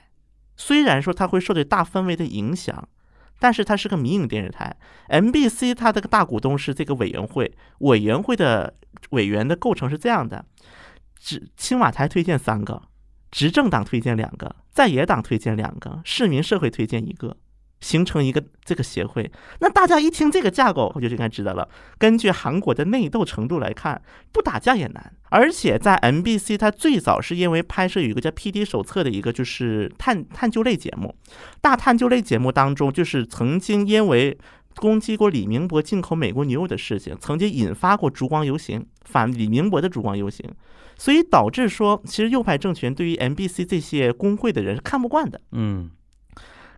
[0.55, 2.87] 虽然说它会受到大氛围的影响，
[3.39, 4.77] 但是它是个民营电视台。
[5.09, 8.75] MBC 它这个大股东是这个委员会，委员会的
[9.09, 10.45] 委员的构成是这样的：
[11.19, 12.83] 只青瓦台推荐三个，
[13.31, 17.35] 执政党推荐两个，在野党推荐两个，市民社会推荐一个。
[17.85, 21.69] 形成一个这个协会，那大家一听这个架构，我就应该知道了。
[21.99, 25.13] 根据韩国的内斗程度来看，不打架也难。
[25.29, 31.13] 而且在 MBC，它最早是因为拍摄有一个叫《PD 手册》的一个就是探探究类节目，
[31.61, 34.35] 大探究类节目当中，就是曾经因为
[34.77, 40.49] 攻击过李明博进口美国牛肉的事情，曾经引发过烛光游行，反李明博的烛光游行，
[40.97, 45.39] 所以导致说，其实右派政权对于 MBC 这些工会的人是看不惯的。
[45.51, 45.91] 嗯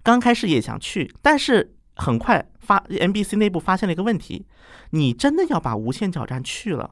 [0.08, 4.46] 刚开始也想去，但是很快发 NBC 内部发现了一个问题：
[4.92, 6.92] 你真的要把无限挑战去了，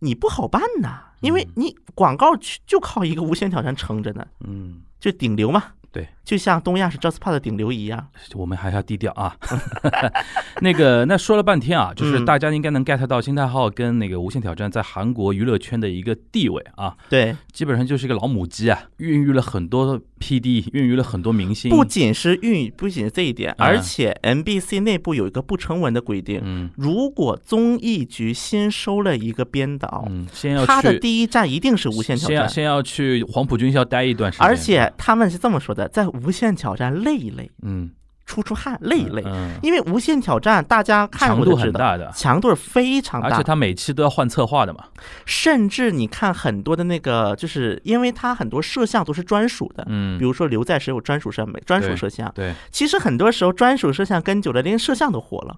[0.00, 5.62] 你不好办呐，因为你广告去就靠一个无限挑战撑着呢，嗯，就顶流嘛。
[5.92, 8.06] 对，就像东亚是 JustPod 的顶流一样。
[8.34, 9.36] 我们还要低调啊。
[10.62, 21.70] 那个，那说了半天啊，就是嗯大家应该能 get 到金泰浩跟那个无限挑战在韩国娱乐圈的一个地位啊，对，基本上就是一个老母鸡啊，孕育了很多 PD，孕育了很多明星。
[21.70, 26.70] 不仅是孕，不仅是这一点，嗯而且 MBC 内部有一个不成文的规定：嗯。
[26.76, 32.28] 如果综艺局新收了一个编导，嗯，先要他的，第一站一定是无限挑战。
[32.28, 37.90] 先要先要去黄埔军校待一段时间，而且他们是这么说的，在无限挑战累一累，嗯
[38.30, 39.22] 出出汗、累一累。
[39.26, 43.28] 嗯，因为《无限挑战》大家看强度过就知道，很大的，强度是非常大。
[43.28, 44.84] 而且，他每期都要换策划的嘛。
[45.26, 50.16] 甚至你看很多的那个，就是因为它很多摄像都是专属的，嗯。
[50.16, 55.56] 比，如说刘在石有专属摄美、专属摄像，对，其实很多时候专属摄像跟久了，连摄像都火了，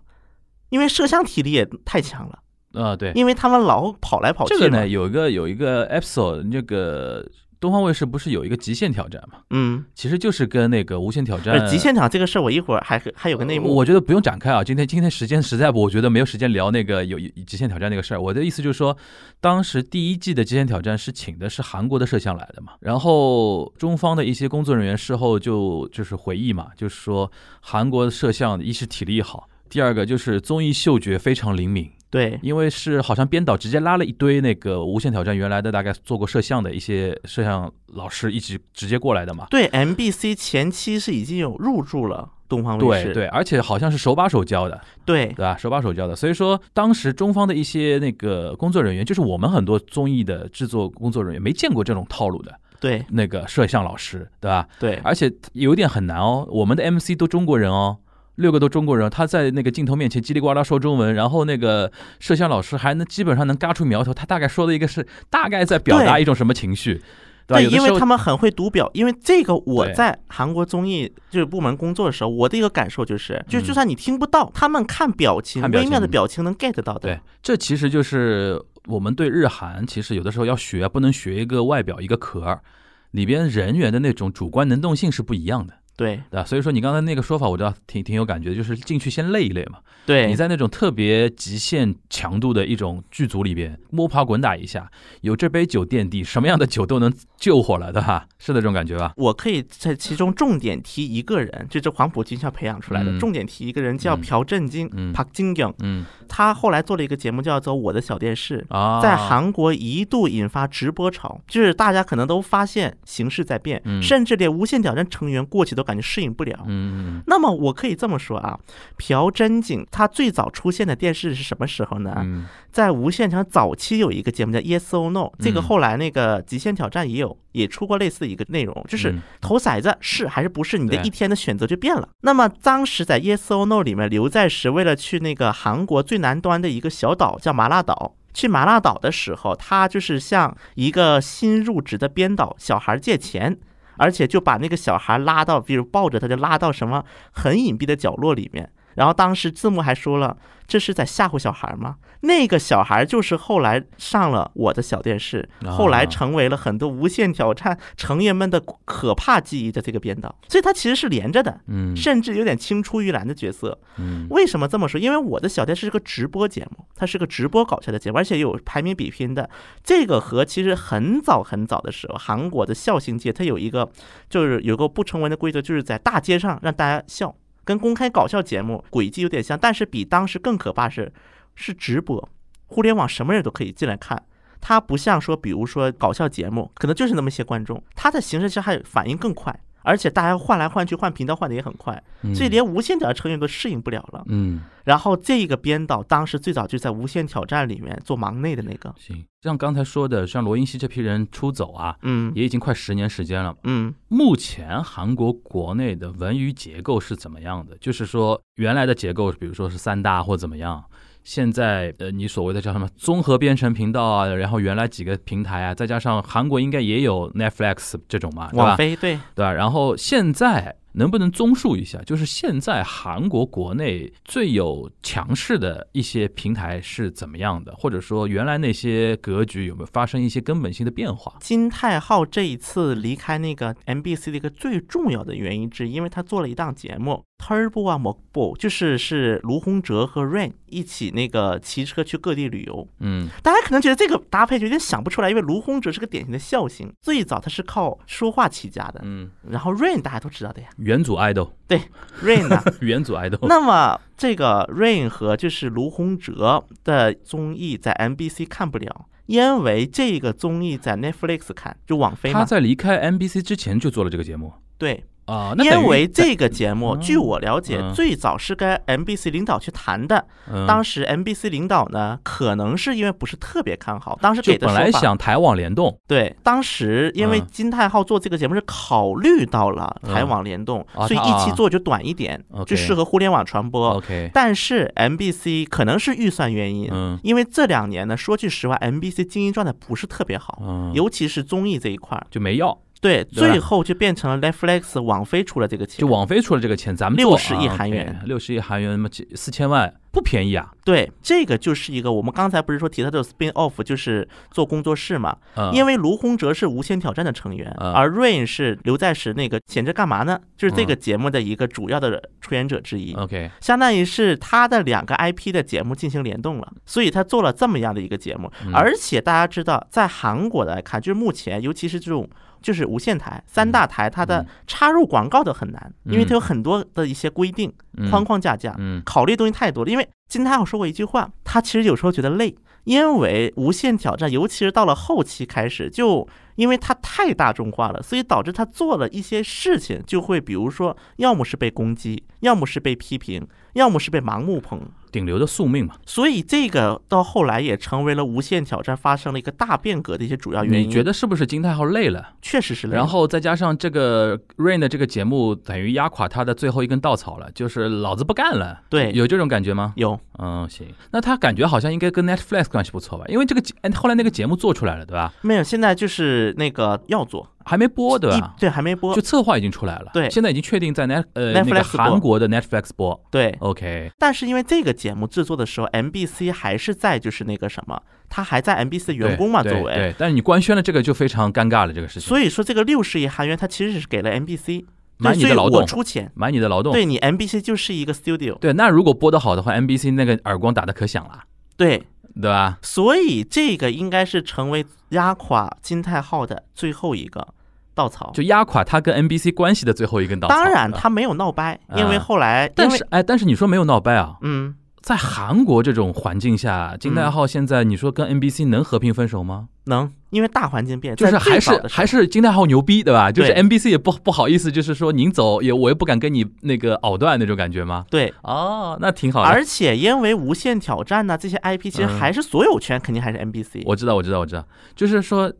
[0.70, 2.38] 因为摄像体力也太强了，
[2.72, 4.60] 呃，对，因为他们老跑来跑去嘛。
[4.60, 7.26] 这个呢，有一个有一个 episode，那个
[7.62, 9.38] 东方卫视不是有一个极限挑战嘛？
[9.50, 13.72] 嗯，其实就是跟那个无限挑战而极限场这个事儿，我一会儿还还有个内幕。
[13.72, 18.20] 我觉得不用展开啊，今天今天时间实在不，我觉得没有时间聊那个有有极限挑战那个事儿。
[18.20, 18.96] 我的意思就是说，
[19.40, 29.48] 当时第一季的极限挑战是请的是韩国的摄像来的嘛，然后中方的一些工作人员事后就就是回忆嘛，就是说韩国的摄像一是体力好。
[29.68, 39.46] 第二个就是综艺嗅觉非常灵敏，对因为是好像编导直接拉了一堆那个《无限挑战》原来的大概做过摄像的一些摄像老师一起直接过来的嘛。
[39.48, 45.56] 对，MBC 前期是已经有入驻了东方卫视，对对，而且好像是手把手教的，对对吧？
[45.56, 54.68] 手把手教的，所以说当时中方的一些那个工作人员，就是我们很多综艺的制作工作人员没见过这种套路的对那个摄像老师，对吧？
[54.78, 57.96] 对而且有点很难哦，我们的 MC 都中国人哦。
[58.36, 67.02] 六个都中国人，他在那个镜头面前叽里呱啦说中文，然后那个摄像老师还能基本上能嘎出苗头，他大概说的一个是大概在表达一种什么情绪，
[67.46, 67.66] 对？
[67.66, 77.00] 因为他们很会读表，因为这个我在韩国综艺就是部门工作的时候，我的一个感受就是，就嗯就算你听不到，他们看表情，微妙的表情能 get 到的。
[77.00, 82.62] 对，这其实就是我们对日韩，其实有的时候要学，不能学一个外表一个壳儿，
[83.10, 86.44] 里边人员的那种主观能动性是不一样的，对对吧？
[86.44, 89.78] 所以说你刚才那个说法，我知道挺挺有感觉，就是进去先累一累嘛。
[90.04, 98.26] 对，你在那种特别极限强度的一种剧组里边摸爬滚打一下，有这杯酒垫底，什么样的酒都能救火了，对吧？
[98.38, 99.12] 是的，这种感觉吧？
[99.16, 108.66] 我可以在其中重点提一个人，就是黄埔军校培养出来的，嗯重点提一个人叫嗯朴正金嗯 （Park Jin Young），嗯他后来做了一个节目叫做《我的小电视》。
[108.76, 116.56] 啊，在韩国一度引发直播潮，就是大家可能都发现形势在变，嗯甚至连无限挑战成员过去都感觉适应不了。
[116.66, 118.58] 嗯嗯那么我可以这么说啊，
[118.96, 122.14] 朴真景他最早出现的电视是什么时候呢？
[122.18, 132.08] 嗯在无限挑战早期有一个节目叫 Yes or No，这个嗯后来那个极限挑战也有也出过类似的一个内容，就是嗯投骰子是还是不是，你的一天的选择就变了。
[132.22, 138.14] 那么当时在 Yes or No 里面，刘在石为了去那个韩国最南端的一个小岛叫麻辣岛。
[138.34, 143.58] 去麻辣岛的时候，他就是向一个新入职的编导小孩借钱，
[144.02, 148.68] 而且就把那个小孩拉到，比如抱着他就拉到什么很隐蔽的角落里面。
[148.94, 151.96] 然后当时字幕还说了，这是在吓唬小孩吗？
[152.24, 163.76] 那个小孩就是后来上了我的小电视，啊后来成为了很多无限挑战成员们的可怕记忆的这个编导，所以他其实是连着的，嗯甚至有点青出于蓝的角色。
[163.98, 165.00] 嗯为什么这么说？
[165.00, 169.50] 因为我的小电视是个直播节目，它是个直播搞笑的节目，而且有排名比拼的。
[169.82, 173.90] 这个和其实很早很早的时候，韩国的笑星界它有一个
[174.30, 181.12] 就是有个不成文的规则，就是在大街上让大家笑，跟公开搞笑节目轨迹有点像，但是比当时更可怕是
[181.54, 182.28] 是直播，
[182.66, 184.22] 互联网什么人都可以进来看。
[184.60, 194.24] 它不像说，比如说搞笑节目，可能就是那么些观众，它的形式其实还反应更快，而且大家换来换去换频道换的也很快，嗯所以连无限挑战成员都适应不了了。
[194.28, 203.54] 嗯然后这个编导当时最早就在《无限挑战》里面做忙内的那个，行，像刚才说的，像罗英熙这批人出走啊，嗯也已经快十年时间了。
[203.62, 207.76] 嗯目前韩国国内的文娱结构是怎么样的？
[207.78, 210.84] 就是说原来的结构，比如说是三大或怎么样，
[211.24, 218.64] 现在呃你所谓的叫什么综合编程频道啊，然后原来几个平台啊，再加上韩国应该也有 Netflix 这种嘛，对吧？
[218.64, 219.52] 网飞对，对吧？
[219.52, 231.34] 然后现在能不能综述一下，就是现在韩国国内最有强势的一些平台是怎么样的，或者说原来那些格局有没有发生一些根本性的变化？
[231.40, 242.86] 金泰浩这一次离开那个 MBC 的一个最重要的原因之一，因为他做了一档节目 Turbo 啊 m o b 就是是卢洪哲和 Rain 一起那个骑车去各地旅游。
[243.00, 251.80] 嗯大家可能觉得这个搭配就有点想不出来，因为卢洪哲是个典型的笑星，最早他是靠说话起家的，嗯，然后 Rain 大家都知道的呀元祖 idol，对
[252.22, 252.62] ，Rain 呢。
[252.80, 262.32] 元祖 idol， 那么这个 Rain 和就是卢洪哲的综艺在 MBC 看不了，因为这个综艺在 Netflix 看，就网飞。
[262.32, 264.52] 他在离开 NBC 之前就做了这个节目。
[264.78, 270.26] 对，啊，那因为这个节目，嗯据我了解，嗯最早是跟 MBC 领导去谈的。
[270.50, 283.90] 嗯当时 MBC 领导呢，可能是因为不是特别看好，当时给的本来想台网联动对，当时因为嗯金泰浩做这个节目是考虑到了台嗯网联动，啊所以一期做就短一点就适合互联网传播。
[283.92, 292.26] ，OK，但是 MBC 可能是预算原因，嗯因为这两年呢，说句实话，MBC 经营状态不是特别好，嗯，尤其是综艺这一块儿。
[292.30, 305.36] 就没要，对，最后就变成了 Netflix 网飞出了这个钱，就网飞出了这个钱，咱们六十亿韩元，六十亿韩元，那么几四千万不便宜啊，对，这个就是一个我们刚才不是说提到的 spin off，就是做工作室嘛。
[305.56, 307.92] 嗯，因为卢洪哲是无限挑战的成员，嗯。
[307.92, 310.38] 而 Rain 是刘在石那个闲着干嘛呢？
[310.56, 311.00] 就是这个嗯。
[311.00, 313.14] 节目的一个主要的出演者之一。
[313.14, 318.48] OK，相当于是他的两个 IP 的节目进行联动了，所以他做了这么样的一个节目。
[318.64, 318.72] 嗯。
[318.72, 322.28] 而且大家知道，在韩国来看，就是目前，尤其是这种
[322.62, 329.90] 就是无线台、三大台，它的嗯插入广告的很难，因为它有很多的一些规定、嗯框框架架，嗯考虑东西太多了。
[329.90, 344.80] 因为金泰浩说过一句话，他其实有时候觉得累，因为无限挑战，尤其是到了后期开始，就因为它太大众化了，所以导致他做了一些事情，就会比如说，要么是被攻击，要么是被批评，要么是被盲目捧。
[345.12, 345.94] 顶流的宿命嘛。
[346.04, 350.88] 所以这个到后来也成为了无限挑战发生了一个大变革的一些主要原因。
[350.88, 352.30] 你觉得是不是金泰浩累了？
[352.40, 352.96] 确实是累？
[352.96, 358.80] 然后再加上这个 Rain 的这个节目，等于压垮他的最后一根稻草了，就是老子不干了。
[358.88, 359.92] 对有这种感觉吗？
[359.96, 360.86] 有嗯，行。
[361.10, 363.26] 那他感觉好像应该跟 Netflix 关系不错吧？
[363.28, 363.62] 因为这个
[363.94, 365.32] 后来那个节目做出来了，对吧？
[365.42, 365.62] 没有？
[365.62, 368.54] 现在就是那个要做，还没播，对吧？
[368.58, 369.22] 对，还没播就。
[369.22, 373.18] 策划已经出来了，对现在已经确定在 Net 呃那 Netflix 个韩国的 Netflix 播。
[373.30, 379.94] 对，OK，但是因为这个节目制作的时候，MBC 还是在就是那个什么，他还在 MBC 的员工嘛，作为。
[379.94, 382.28] 对对，但是你官宣了这个就非常尴尬了，这个事情。
[382.28, 384.84] 所以说这个六十亿韩元，它其实是给了 MBC，
[385.18, 386.92] 买你的劳动我出钱，买你的劳动。
[386.92, 391.44] 对你 MBC 就是一个 studio，对，那如果播得好的话，NBC 那个耳光打的可响了，
[391.76, 392.02] 对，
[392.40, 392.78] 对吧？
[392.82, 397.46] 所以这个应该是成为压垮金泰浩的最后一个
[397.94, 398.30] 稻草。
[398.32, 400.54] 就压垮他跟 NBC 关系的最后一根稻草。
[400.54, 404.36] 当然他没有闹掰，因为啊后来，但是哎，但是你说没有闹掰啊？
[404.42, 409.68] 嗯，在韩国这种环境下，金泰浩现在你说跟 NBC 能和平分手吗？
[409.84, 413.30] 能，因为大环境变，就是还是还是金泰浩牛逼，对吧？
[413.30, 418.04] 就是对 NBC 也不不好意思，就是说您走也我也不敢跟你那个藕断那种感觉吗？
[418.10, 418.34] 对。
[418.42, 419.48] 哦，那挺好的。
[419.48, 423.82] 而且因为无限挑战呢，这些 IP 其实嗯还是所有权肯定还是 NBC。
[423.84, 424.66] 我知道，我知道，我知道，
[424.96, 425.52] 就是说。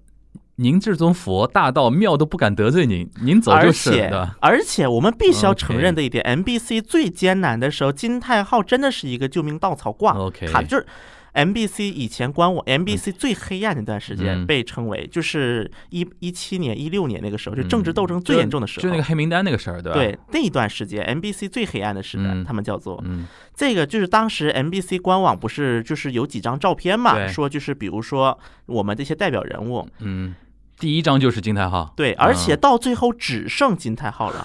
[0.57, 4.11] 您这尊佛大到庙都不敢得罪您，您走而就是？
[4.39, 10.87] 而且我们必须要承认的一点，NBC 最艰难的时候，金泰浩真的是一个救命稻草挂 OK 卡就是
[11.35, 14.47] MBC 以前官网，MBC 最黑暗的那段时间嗯。
[14.47, 18.83] 被称为就是一一七年、一六年那个时候，就政治斗争最严重的时候。
[18.83, 22.45] 就那个黑名单那个事儿，对吧？，对那一段时间，MBC 最黑暗的时代，嗯。
[22.45, 23.27] 他们叫做嗯。
[23.55, 30.35] 这个，就是当时 MBC 官网不是就是有几张照片嘛，说就是比如说我们这些代表人物，嗯，
[30.79, 34.45] 第一张就是金泰浩，对，而且嗯到最后只剩金泰浩了，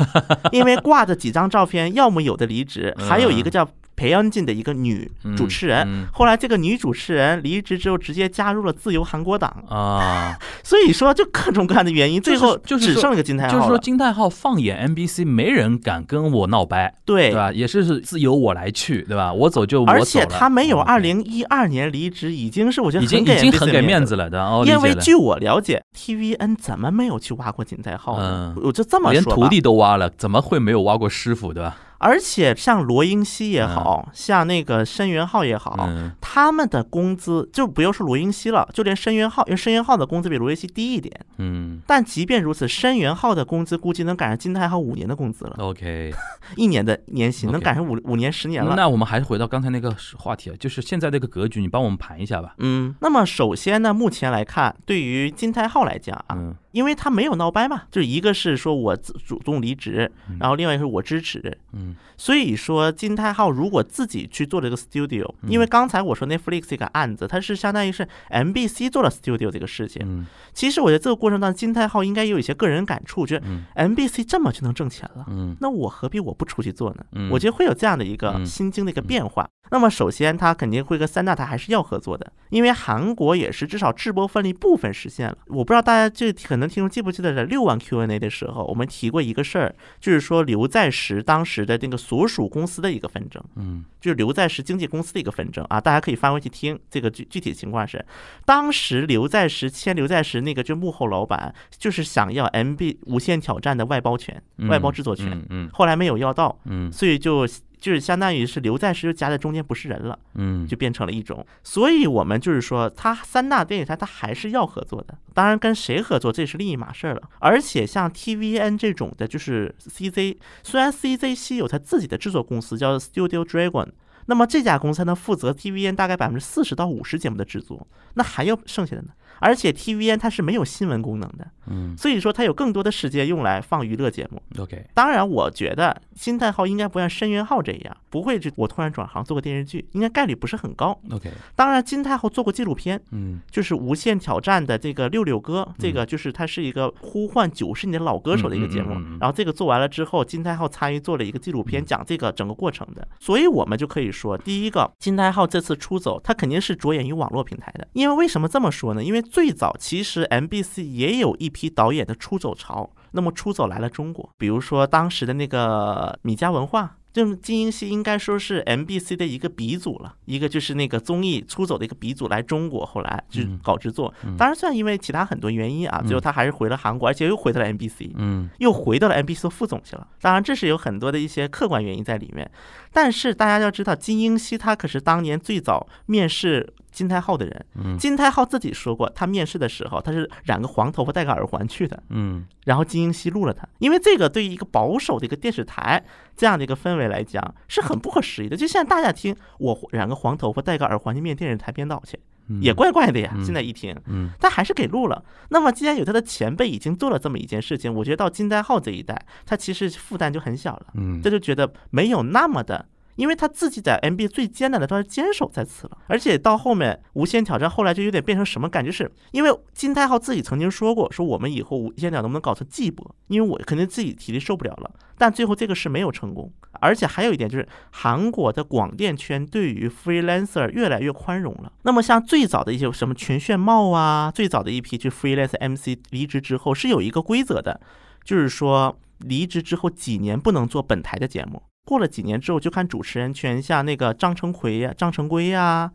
[0.52, 3.68] 因为挂的几张照片，要么有的离职， 还有一个叫
[3.98, 5.84] 裴恩进的一个女主持人。
[5.86, 13.78] 嗯后来这个女主持人离职之后，直接加入了自由韩国党，啊， 所以说就各种各样的原因，最后就是只剩一个金泰浩就是说。
[13.80, 17.52] 金泰浩放眼 NBC，没人敢跟我闹掰，对对吧？
[17.52, 19.34] 也是自由我来去，对吧？
[19.34, 20.00] 我走就我走了。
[20.00, 28.54] 而且他没有嗯二零一二年离职，已经是我觉得已经给已经很给面面子了的，哦，因为据我了解，TVN 怎么没有去挖过金泰浩呢？
[28.56, 31.78] 嗯我就这么说吧连徒弟都挖了，怎么会没有挖过师傅，对吧？
[32.00, 36.12] 而且像罗英熙也好、像那个申元浩也好，嗯。
[36.22, 41.82] 他们的工资就不要说罗英熙了，就连申元浩，因为申元浩的工资比罗英熙低一点，嗯。
[41.88, 46.14] 但即便如此，申元浩的工资估计能赶上金泰浩五年的工资了，，OK。
[46.56, 48.76] 一年的年薪能赶上五五年十年了。
[48.76, 52.54] 那我们还是回到刚才那个话题啊，就是现在这个格局，你帮我们盘一下吧。
[52.60, 70.04] 嗯，那么首先呢，目前来看，对于金泰浩来讲啊，嗯因为他没有闹掰嘛，就是一个是说我自主动离职，然后另外一个是我支持，嗯所以说金泰浩如果自己去做这个 studio，因为嗯刚才我说 Netflix 这个案子，它是相当于是 MBC 做了 studio 这个事情。
[70.06, 75.26] 嗯其实我觉得这个过程当中，金泰浩应该有一些个人感触，觉得嗯 MBC 这么就能挣钱了。
[75.30, 77.04] 嗯那我何必我不出去做呢？
[77.14, 79.48] 嗯我觉得会有这样的一个嗯心境的一个变化。
[79.70, 85.38] 那么首先，他肯定会跟三大台还是要合作的，因为韩国也是至少制播分离部分实现了。
[85.48, 93.86] 我不知道大家这可能能听众记不记得在六万 Q&A 的时候，我们提过一个事儿，就是说刘在石当时的那个所属公司的一个纷争，嗯。
[94.00, 98.06] 就是刘在石经纪公司的一个纷争啊，大家可以翻回去听这个具具体情况是，
[98.46, 105.70] 当时刘在石签刘在石那个就幕后老板，就是想要 MB 无限挑战的外包权、嗯外包制作权，嗯嗯。
[105.74, 106.92] 后来没有要到，嗯。
[106.92, 107.46] 所以就
[107.80, 110.18] 就是相当于是刘在石就夹在中间不是人了。
[110.36, 111.46] 嗯，就变成了一种。
[111.64, 117.22] 所以我们就是说，它三大电视台它还是要合作的，当然跟谁合作这是另一码事儿了。
[117.40, 123.88] 而且像 TVN 这种的，就是 CZ，虽然 CZC 有它自己的制作公司叫 Studio Dragon。
[124.30, 129.10] 那么这家公司呢，负责 TVN 大概百分之四十到五十节目的制作，那还有剩下的呢。
[129.40, 134.42] 而且 TVN 它是没有新闻功能的，嗯所以说它有更多的时间用来放娱乐节目。
[134.60, 141.00] OK，当然，我觉得金泰浩应该不像申元浩这样，不会就我突然转行做个电视剧，应该概率不是很高。
[141.12, 148.96] OK，当然，金太后做过纪录片，嗯就是《无限挑战》的这个六六哥，这个就是他是一个呼唤九十年老歌手的一个节目。
[149.20, 153.08] 然后这个做完了之后，金太后参与做了一个纪录片，嗯讲这个整个过程的。
[153.20, 157.88] 所以我们就可以说，第一个，金太后这次出走，他肯定是着眼于网络平台的。
[157.94, 159.04] 因为为什么这么说呢？
[159.04, 166.96] 因为最早其实 MBC 也有一批导演的出走潮，那么出走来了中国，比如说当时的那个米家文化。
[167.14, 174.14] 就是金英熙应该说是 MBC 的一个鼻祖了，一个就是那个综艺出走的一个鼻祖来中国，后来就嗯搞制作。
[174.24, 180.08] 嗯当然，算因为其他很多原因啊，最后他还是回了韩国，而且又回到了 MBC，嗯又回到了 MBC 的副总去了。
[180.22, 182.52] 当然，这是有很多的一些客观原因在里面。
[182.94, 187.66] 但是大家要知道，金英熙他可是当年最早面试金泰浩的人。
[187.76, 192.02] 嗯金泰浩自己说过，他面试的时候他是染个黄头发戴个耳环去的。
[192.10, 196.04] 嗯然后金英熙录了他，因为这个对于一个保守的一个电视台
[196.36, 198.58] 这样的一个氛围来讲是很不合时宜的。
[198.58, 203.32] 就现在大家听我染个黄头发戴个耳环去面电视台编导去，嗯也怪怪的呀。
[203.36, 205.24] 嗯现在一听，嗯但还是给录了。
[205.50, 212.88] 那么既然有他的前辈已经做了这么一件事情，我觉得到金代浩这一代，他其实负担就很小了，嗯这就觉得没有那么的。
[213.18, 231.74] 因为他自己在 NBA 最艰难的都是坚守在此了，而且到后面无限挑战后来就有点变成什么感觉是，因为金泰浩自己曾经说过，说我们以后无限挑战能不能搞成季播，因为我肯定自己体力受不了了，但最后这个事没有成功，而且还有一点就是韩国的广电圈对于 freelancer 越来越宽容了。
[231.84, 237.82] 那么像最早的一些什么全炫茂啊，最早的一批就 freelancer MC 离职之后是有一个规则的，
[238.24, 241.64] 就是说离职之后几年不能做本台的节目。
[241.88, 245.90] 过了几年之后，就看主持人圈，像那个张成奎呀、张成圭呀、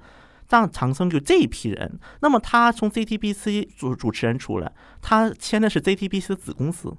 [0.49, 2.01] 张长生就这一批人。
[2.22, 4.72] 那么他从 ZTBC 主主持人出来，
[5.03, 6.97] 他签的是 ZTBC 的子公司，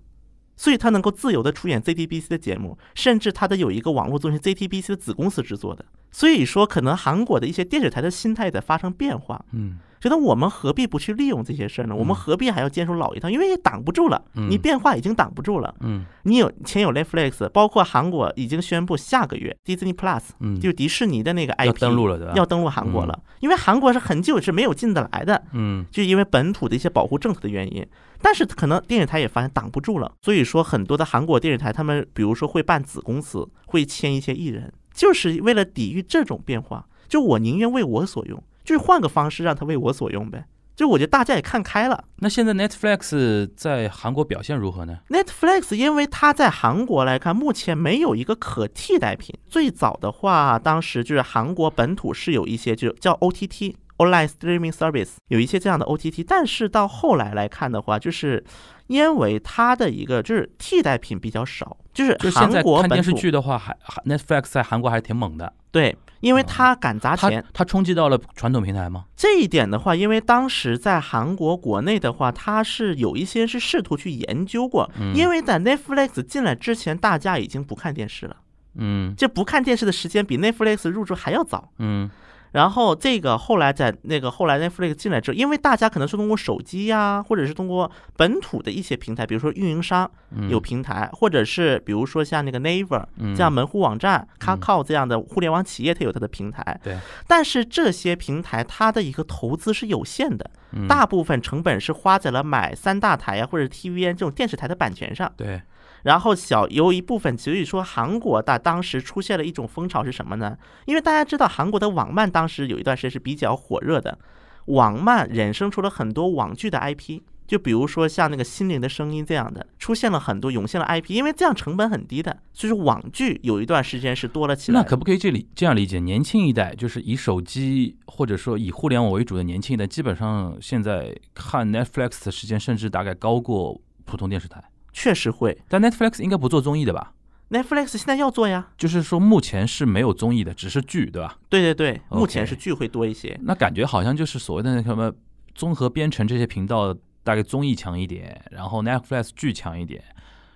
[0.55, 5.83] 所以他能够自由的出演 ZTBC 的节目，甚至他的有一个网络综艺 ZTBC 的子公司制作的。
[6.13, 9.43] 所以说，可能韩国的一些电视台的心态在发生变化。
[9.51, 11.95] 嗯觉得我们何必不去利用这些事儿呢？
[11.95, 13.29] 我们何必还要坚守老一套？
[13.29, 15.73] 因为也挡不住了，嗯你变化已经挡不住了。
[15.79, 22.33] 嗯你有前有 Netflix，包括韩国已经宣布下个月 Disney Plus 嗯，就是迪士尼的那个 IP 要登陆了对吧？
[22.35, 27.87] 要登陆韩国了，因为韩国是很久是没有进得来的，嗯就因为本土的一些保护政策的原因。
[28.21, 36.87] 但是可能电视台也发现挡不住了，所以说很多的韩国电视台他们比如说会办子公司，会签一些艺人，就是为了抵御这种变化。
[37.09, 40.45] 就我宁愿为我所用，就是换个方式让它为我所用呗。
[40.75, 42.05] 就我觉得大家也看开了。
[42.15, 49.37] 那现在 Netflix 在韩国表现如何呢？Netflix 因为它在韩国来看，目前没有一个可替代品。
[49.45, 53.75] 最早的话，当时就是韩国本土是有一些就叫 OTT。
[53.97, 58.43] Online streaming service 有一些这样的 OTT，但是到后来来看的话，就是
[58.87, 65.53] 因为它的一个就是替代品比较少，就是韩国看电视剧的话，还还 Netflix 在韩国还是挺猛的。
[65.71, 69.05] 对，因为它敢砸它钱，它冲击到了传统平台吗？
[69.15, 78.37] 这一点的话，因为当时在韩国国内的话，它是有一些是试图去研究过，嗯因为在 Netflix 进来之前，大家已经不看电视了。
[78.75, 81.71] 嗯就不看电视的时间比 Netflix 入驻还要早。
[81.77, 82.09] 嗯
[82.53, 96.79] 然后这个后来在那个后来 Netflix 进来之后，因为大家可能是通过手机呀、或者是通过本土的一些平台，比如说运营商嗯，有平台，或者是比如说像那个 Naver 嗯这样门户网站、Kakao 这样的互联网企业，它有它的平台。
[96.83, 96.97] 对。
[97.27, 105.31] 但是这些平台它的一个投资是有限的，嗯大部分成本是花在了买三大台呀或者 TVN 这种电视台的版权上。
[105.35, 105.59] 对
[106.03, 110.57] 然后小有一部分，所以说韩国的当时出现了一种风潮是什么呢？
[110.85, 114.17] 因为大家知道韩国的网漫当时有一段时间是比较火热的，
[114.65, 124.81] 网漫衍生出了很多网剧的 IP，就比如说像那个《心灵的声音》这样的，出现了很多涌现了 IP，因为这样成本很低的，所以说网剧有一段时间是多了起来。
[124.81, 125.99] 那可不可以这里这样理解？
[125.99, 134.61] 年轻一代就是以手机或者说以互联网为主的年轻一代，基本上现在看 Netflix 的时间甚至大概高过普通电视台。
[134.93, 137.13] 确实会但 Netflix 应该不做综艺的吧
[137.49, 138.69] ？，Netflix 现在要做呀。
[138.77, 141.37] 就是说目前是没有综艺的，只是剧，对吧？
[141.49, 143.37] 对对对，目前是剧会多一些。
[143.43, 145.11] 那感觉好像就是所谓的那什么
[145.53, 150.01] 综合编程这些频道，大概综艺强一点，然后 Netflix 剧强一点，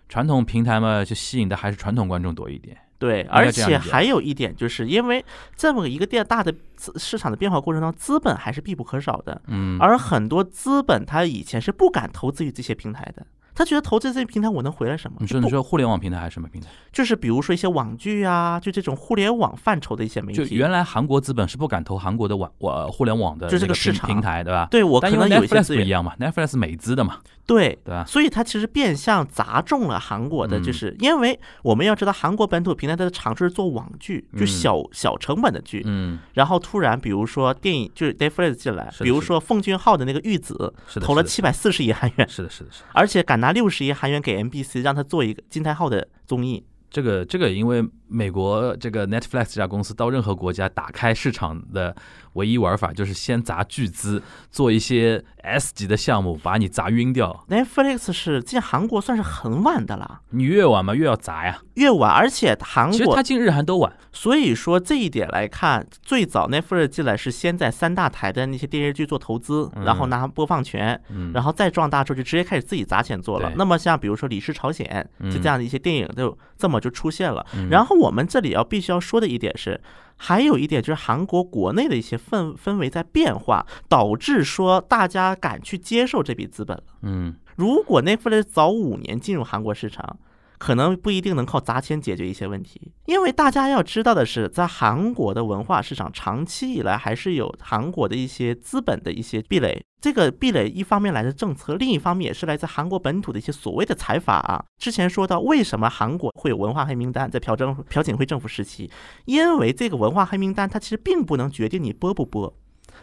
[0.07, 2.77] 传统平台嘛，就吸引的还是传统观众多一点。
[2.99, 5.23] 对，而且还有一点，就是因为
[5.55, 9.39] 这么一个电大的资市场的变化过程当中，资本还是必不可少的。
[9.45, 13.23] 嗯，而很多资本它以前是不敢投资于这些平台的，
[13.57, 15.17] 他觉得投资这些平台我能回来什么？
[15.19, 16.67] 你说你说互联网平台还是什么平台？
[16.93, 20.45] 就是比如说一些网剧啊，就这种互联网范畴的一些媒体。
[20.45, 24.67] 就原来韩国资本是不敢投韩国的网网互联网的就这个市场平台，对吧？
[24.69, 28.05] 对我可能有一些 Netflix 资源，不一样嘛，Netflix 美资的嘛，对，对吧？
[28.05, 42.85] 所以它其实变相砸中了韩国的，嗯就是因为我们要知道韩国本土平台它的尝试是做网剧，就嗯小小成本的剧，嗯，然后突然比如说电影就是 Netflix 进来比如说奉俊昊的那个《玉子投了七百四十亿韩元，是的，是的，是的。
[42.93, 46.65] 而且敢拿拿六十亿韩元给 MBC 让他做一个金泰浩的综艺。
[46.89, 51.95] 这个这个，因为美国这个 Netflix 这家公司到任何国家打开市场的
[52.37, 57.45] 唯一玩法就是先砸巨资，做一些 S 级的项目，把你砸晕掉。
[57.49, 61.59] Netflix 是进韩国算是很晚的了，你越晚嘛越要砸呀。
[61.73, 63.91] 越晚，而且韩国其实它进日韩都晚。
[64.13, 73.51] 所以说这一点来看，最早 Netflix 进来是先在三大台的那些电视剧做投资，嗯然后拿播放权，嗯，然后再壮大之后就直接开始自己砸钱做了。
[73.55, 74.85] 那么像比如说《李氏朝鲜》
[75.19, 77.45] 嗯就这样的一些电影就这么就出现了。
[77.55, 79.79] 嗯然后我们这里要必须要说的一点是。
[80.17, 86.83] 还有一点就是韩国国内的一些氛氛围在变化，导致说大家敢去接受这笔资本了。
[87.03, 90.19] 嗯如果 Netflix 早五年进入韩国市场，
[90.57, 99.83] 可能不一定能靠砸钱解决一些问题，因为大家要知道的是，在韩国的文化市场长期以来还是有韩国的一些资本的一些壁垒。
[99.99, 104.63] 这个壁垒一方面来自政策，另一方面也是来自韩国本土的一些所谓的财阀啊。
[104.77, 108.89] 之前说到，为什么韩国会有文化黑名单，在朴政朴槿惠政府时期，
[109.25, 112.55] 因为这个文化黑名单它其实并不能决定你播不播，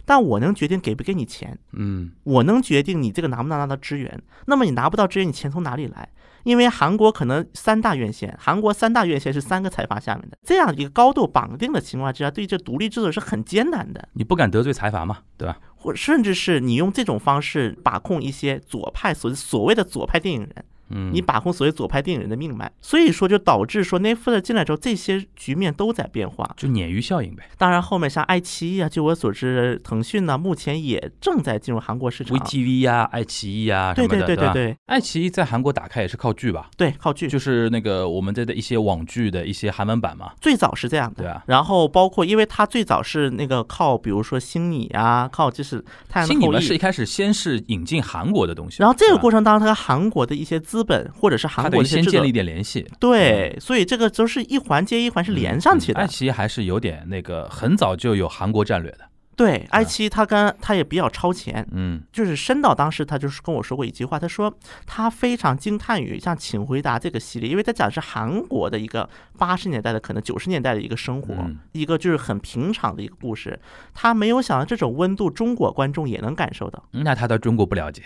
[0.04, 1.58] 但我能决定给不给你钱。
[1.72, 4.22] 嗯我能决定你这个拿不拿到支援。
[4.46, 6.08] 那么你拿不到支援，你钱从哪里来？
[6.44, 15.58] 因为韩国可能三大院线，韩国三大院线是三个财阀下面的，这样一个高度绑定的情况之下，对这独立制作是很艰难的，你不敢得罪财阀嘛，对吧？
[15.74, 26.48] 或甚至是你用这种方式把控一些左派所所谓的左派电影人，嗯，你把控所谓左派电影人的命脉，所以说就导致说 Netflix 进来之后，这些局面都在变化。
[26.56, 27.44] 就鲶鱼效应呗。
[27.58, 32.36] 当然，后面像爱奇艺啊，据我所知，腾讯呢目前也正在进入韩国市场。
[32.38, 34.26] VTV 呀、爱奇艺呀什对么的，吧？
[34.26, 36.70] 对对对对爱奇艺在韩国打开也是靠剧吧？
[36.76, 37.26] 对，靠剧。
[37.28, 40.32] 就是那个我们这的一些网剧的一些韩文版嘛。
[40.40, 46.78] 最早是这样的，对啊然后包括，因为它最早是那个靠，比如说星你啊，靠就是太阳的后新你们是一。
[46.78, 52.84] 开始先是引进韩国的东西，然后这个过程程当中，它韩国的一些资本或者是韩国先建立一，点联系。
[52.98, 56.00] 对，所以这个都是一环接一环是连上去的。
[56.00, 58.98] 嗯爱奇艺还是有点那个，很早就有韩国战略的。
[59.36, 64.52] 对，爱奇艺它跟它也比较超前，嗯就是申导当时他就是跟我说过一句话，他说
[64.86, 73.58] 他非常惊叹于像《请回答》这个系列，因为他讲的是韩国的一个八十年代的可能九十年代的一个生活，嗯一个就是很平常的一个故事。
[73.92, 78.02] 他没有想到这种温度，中国观众也能感受到，那他到中国不了解，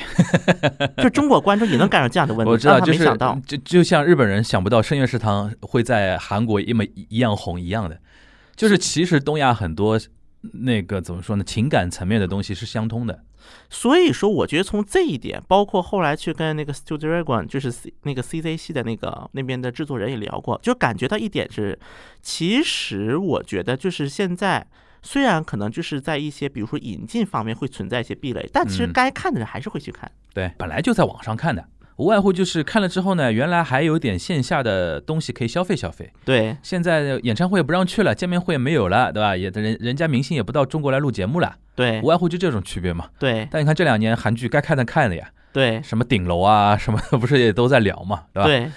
[1.03, 3.39] 就中国观众也能感受这样的温度，我知道，让他就是没想到。
[3.47, 8.01] 就就像日本人想不到深夜食堂会在韩国一模一样红一样的，
[8.57, 10.01] 就是其实东亚很多
[10.41, 13.25] 那个怎么说呢，情感层面的东西是相通的。
[13.71, 21.79] 所以说，我觉得从这一点，包括后来去跟那个 Studio Dragon，就是 C 那个 CZ 系的那个那边的制作人也聊过，就感觉到一点是，
[22.21, 24.67] 其实我觉得就是现在。
[25.01, 30.11] 虽然可能就是在一些比如说引进方面会存在一些壁垒，但其实嗯该看的人还是会去看。
[30.35, 31.65] 对，本来就在网上看的，
[31.99, 36.11] 无外乎就是看了之后呢，原来还有点线下的东西可以消费消费。
[36.25, 39.37] 对现在演唱会也不让去了，见面会也没有了，对吧？
[39.37, 43.07] 也人人家明星也不到中国来录节目了，对无外乎就这种区别嘛。
[43.19, 48.47] 对但你看这两年韩剧该看的看了呀，对什么顶楼啊，什么的 不是也都在聊嘛，对吧？
[48.47, 48.71] 对，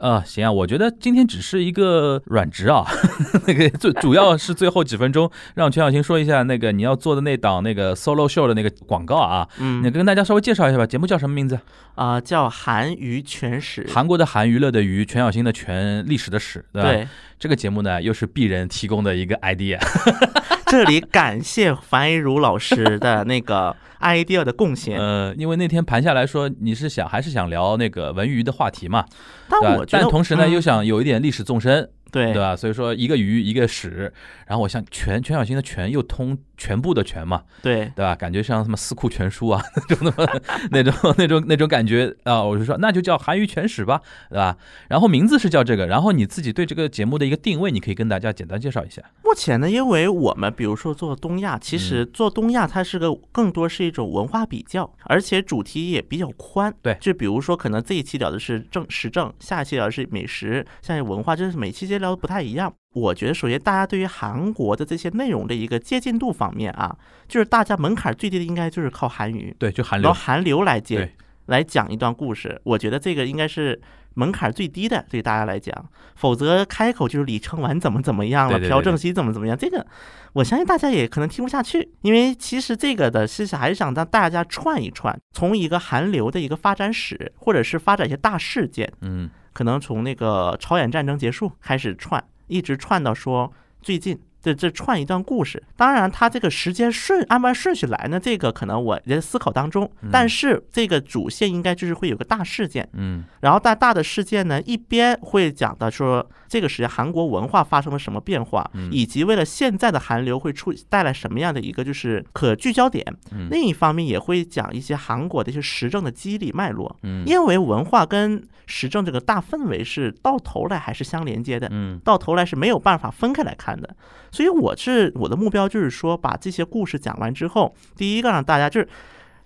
[0.00, 2.84] 啊、行啊，我觉得今天只是一个软职啊，
[3.46, 10.86] 那个最主要是最后几分钟让全小新说一下那个你要做的那档那个 solo show 的那个广告啊，嗯你嗯跟大家稍微介绍一下吧。
[10.86, 11.58] 节目叫什么名字？
[11.94, 13.86] 啊、叫韩娱全史。
[13.88, 16.90] 韩国的韩，娱乐的娱，全小新的全，历史的史，对吧？
[16.92, 17.08] 对
[17.38, 19.78] 这个节目呢，又是鄙人提供的一个 idea。
[20.66, 24.98] 这里感谢樊一茹老师的那个 idea 的贡献。
[24.98, 29.04] 呃，因为那天盘下来说，你是想还是想聊那个文娱的话题嘛？
[29.48, 32.56] 但对我觉得，但同时呢，嗯又想有一点历史纵深，对对吧？
[32.56, 34.12] 所以说一个鱼一个史，
[34.46, 38.14] 然后我像全全小新的全又通全部的全嘛，对对吧？
[38.14, 40.40] 感觉像什么四库全书啊 那种那么
[40.70, 44.00] 那种那种那种感觉啊，我就说那就叫韩语全史吧，
[44.30, 44.56] 对吧？
[44.88, 49.02] 然后名字是叫这个，然后你自己对这个节目的一个定位，你可以跟大家简单介绍一下。
[49.22, 56.72] 目前呢，因为我们比如说做东亚，其实嗯做东亚它是个更多是一种文化比较，而且主题也比较宽。
[56.82, 62.72] 对就比如说可能这一期聊的是政时政，下一期聊的是美食，下一期文化，就是每期节聊的不太一样。
[62.92, 66.96] 我觉得首先大家对于韩国的这些内容的一个接近度方面啊，
[67.28, 71.12] 就是大家门槛最低的应该就是靠韩语，对，就韩流然后，韩流来接
[71.46, 73.80] 来讲一段故事，我觉得这个应该是
[74.14, 75.74] 门槛最低的，对大家来讲。
[76.14, 79.86] 否则开口就是李承晚怎么怎么样了，朴正熙怎么怎么样，这个
[80.32, 93.50] 我相信大家也可能听不下去，因为其实这个的是还是想让大家串一串，从一个韩流的一个发展史，或者是发展一些大事件，嗯可能从那个朝鲜战争结束开始串，一直串到说
[93.80, 94.20] 最近。
[94.46, 99.90] 这这串一段故事，当然它这个时间顺按按顺序来呢，这个可能我在思考当中。
[100.12, 113.04] 但是这个主线应该就是会有个大事件，嗯然后大大的事件呢，一边会讲到说这个时间韩国文化发生了什么变化，嗯以及为了现在的韩流会出带来什么样的一个就是可聚焦点。
[113.32, 121.68] 嗯另一方面也会讲一些韩国的一些时政的机理脉络，嗯因为文化跟时政这个大氛围是到头来还是相连接的。
[121.70, 123.96] 嗯到头来是没有办法分开来看的，
[124.36, 128.88] 所以我是我的目标就是说，把这些故事讲完之后，第一个让大家就是，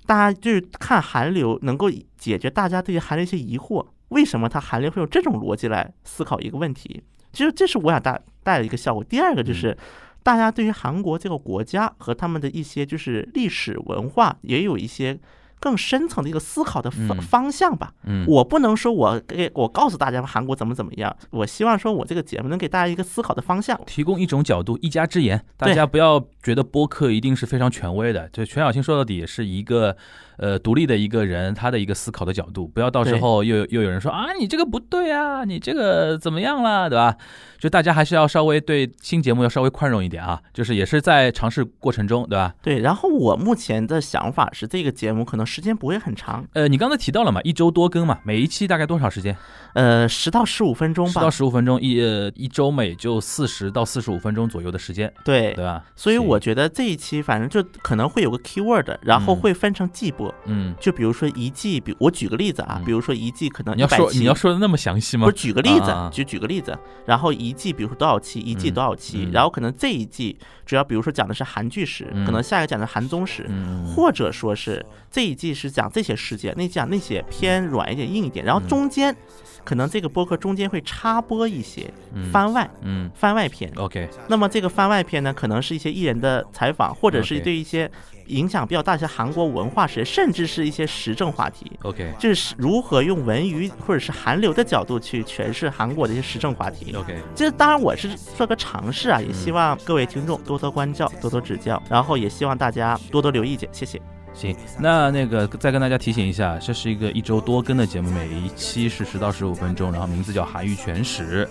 [0.04, 1.88] 大家就是看韩流能够
[2.18, 7.00] 解决大家对于韩流一些疑惑，为什么它韩流会用这种逻辑来思考一个问题？
[7.32, 9.04] 其实这是我想带带的一个效果。
[9.04, 9.78] 第二个就是，
[10.24, 15.16] 大家对于韩国这个国家和他们的一些就是历史文化也有一些
[15.60, 17.92] 更深层的一个思考的方嗯方向吧。
[18.04, 23.78] 嗯，我不能说我给我告诉大家韩国怎么怎么样，我希望说我这个节目能给大家一个思考的方向。
[23.86, 28.28] 提供一种角度，一家之言，大家不要觉得播客一定是非常权威的。
[28.32, 29.96] 就全小新说到底也是一个
[30.36, 37.16] 呃独立的一个人，他的一个思考的角度，不要到时候又又有人说啊你这个不对啊，你这个怎么样了，对吧？
[37.58, 42.54] 就大家还是要稍微对新节目要稍微宽容一点啊，就是也是在尝试过程中，对吧？
[42.62, 49.36] 对，然后我目前的想法是，这个节目可能时间不会很长，呃，你刚才提到了嘛，一周多更嘛，每一期大概多少时间？
[49.74, 51.30] 呃，十到十五分钟吧十到。
[51.30, 55.84] 十五分钟，一呃一周每就四十到四十五分钟左右的时间，对对，吧？
[55.94, 59.40] 所以行我觉得这一期反正就可能会有个 keyword，然后嗯。
[59.40, 60.32] 会分成季播。
[60.44, 62.84] 嗯，就比如说一季，比我举个例子啊，嗯。
[62.84, 65.26] 比如说一季可能你要说你要说的那么详细吗？
[65.26, 65.36] 不是？
[65.36, 66.76] 举个例子就举个例子，
[67.06, 69.32] 然后一季比如说多少期，一季嗯多少期，嗯。
[69.32, 72.24] 然后可能这一季主要比如说讲的是韩剧史，嗯。
[72.26, 79.16] 可能下一个讲的韩综史，嗯，或者说是这一季是讲这些事件，那讲那些偏软一点、硬一点，然后中间
[79.64, 82.30] 可能这个播客中间会插播一些嗯。
[82.30, 83.10] 番外、嗯。
[83.14, 83.72] 番外篇。
[83.76, 87.90] ，OK，那么这个番外篇呢，可能是一些艺人的采访，或者是对一些
[88.26, 91.72] 影响比较大的一些韩国文化史，甚至是一些时政话题。
[91.82, 96.94] OK 就是如何用文娱或者是韩流的角度去诠释韩国的一些时政话题。
[96.94, 104.00] OK，这当然我是做个尝试啊，也希望各位听众多多关照、多多指教，然后也希望大家多多留意见，谢谢。
[104.32, 111.44] 行，那那个再跟大家提醒一下，这是一个一周多更的节目，每一期是十到十五分钟，然后名字叫《韩语全史》，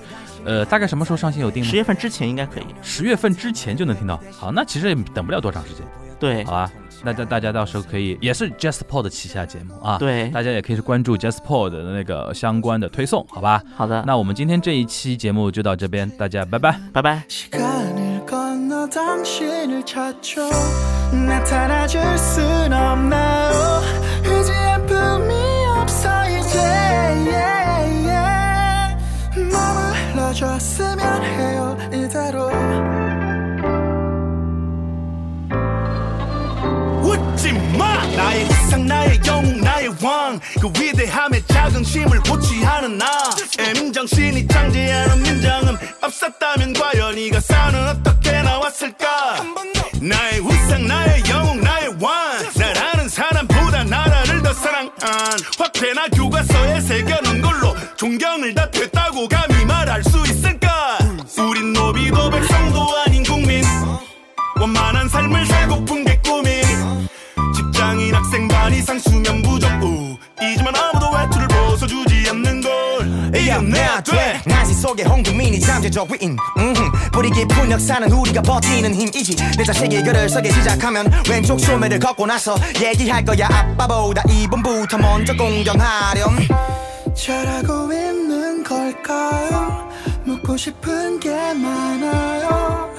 [0.44, 1.76] 呃，大概什么时候上线有定吗十？
[1.76, 2.66] 月份之前应该可以。
[2.82, 4.20] 十月份之前就能听到。
[4.30, 5.84] 好，那其实也等不了多长时间，
[6.18, 6.70] 对好吧？
[7.06, 13.62] 那大大家到时候可以，也是 JustPod 旗下节目啊，，对，大家也可以去关注 JustPod 的那个相关的推送，好吧？
[13.76, 16.80] 好的，那我们今天这一期节目就到这边，大家拜拜。
[16.94, 17.24] 拜拜。
[17.28, 20.48] 시간을 건너 당신을 찾죠
[21.12, 23.82] 나타나줄 순 없나요
[30.39, 32.49] 물러줬으면 해요 이대로.
[37.03, 38.05] 웃지 마!
[38.15, 40.39] 나의 우상 나의 영웅 나의 왕.
[40.61, 43.05] 그 위대함에 자긍심을 고취하는 나.
[43.59, 45.77] M 정신이 창제하는 민정음.
[46.01, 49.43] 없었다면 과연 이가 싸는 어떻게 나왔을까?
[50.01, 52.39] 나의 우상 나의 영웅 나의 왕.
[52.57, 55.37] 날 아는 사람보다 나라를 더 사랑 한.
[55.57, 59.48] 화폐나 교과서에 새겨놓은 걸로 존경을 다 됐다고 감
[75.91, 76.91] 저 위인 음흠.
[77.11, 82.55] 뿌리 깊은 역사는 우리가 버티는 힘이지 내 자식이 글을 서기 시작하면 왼쪽 소매를 걷고 나서
[82.81, 86.37] 얘기할 거야 아빠보다 이번부터 먼저 공경하렴
[87.15, 89.89] 잘하고 있는 걸까요?
[90.25, 92.89] 묻고 싶은 게 많아요.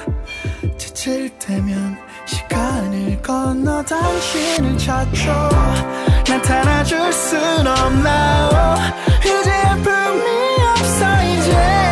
[0.76, 5.48] 지칠 때면 시간을 건너 당신을 찾죠.
[6.26, 8.76] 나타나 줄 순 없나요?
[9.20, 11.89] 이제 아픔이 없어 이제.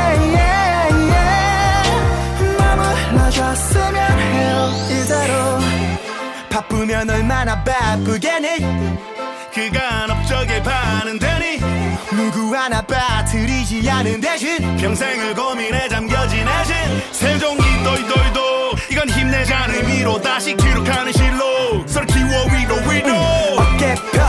[5.08, 5.58] 이대로.
[6.50, 8.58] 바쁘면 얼마나 바쁘겠니?
[9.54, 11.58] 그간 업적에 반응되니?
[12.10, 16.74] 누구 하나 빠뜨리지 않은 대신 평생을 고민에 잠겨 지내신.
[17.12, 18.40] 세종이 도이도이도
[18.90, 21.86] 이건 힘내자는 의미로 다시 기록하는 실로.
[21.86, 23.14] 서로 키워 위로 위로.
[23.56, 24.28] 어깨 펴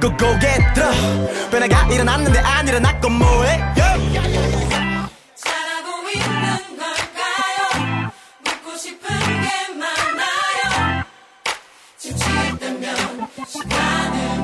[0.00, 0.90] 고고개 들어.
[1.50, 3.79] 변화가 일어났는데 안 일어났고 뭐해
[13.52, 14.39] Shining.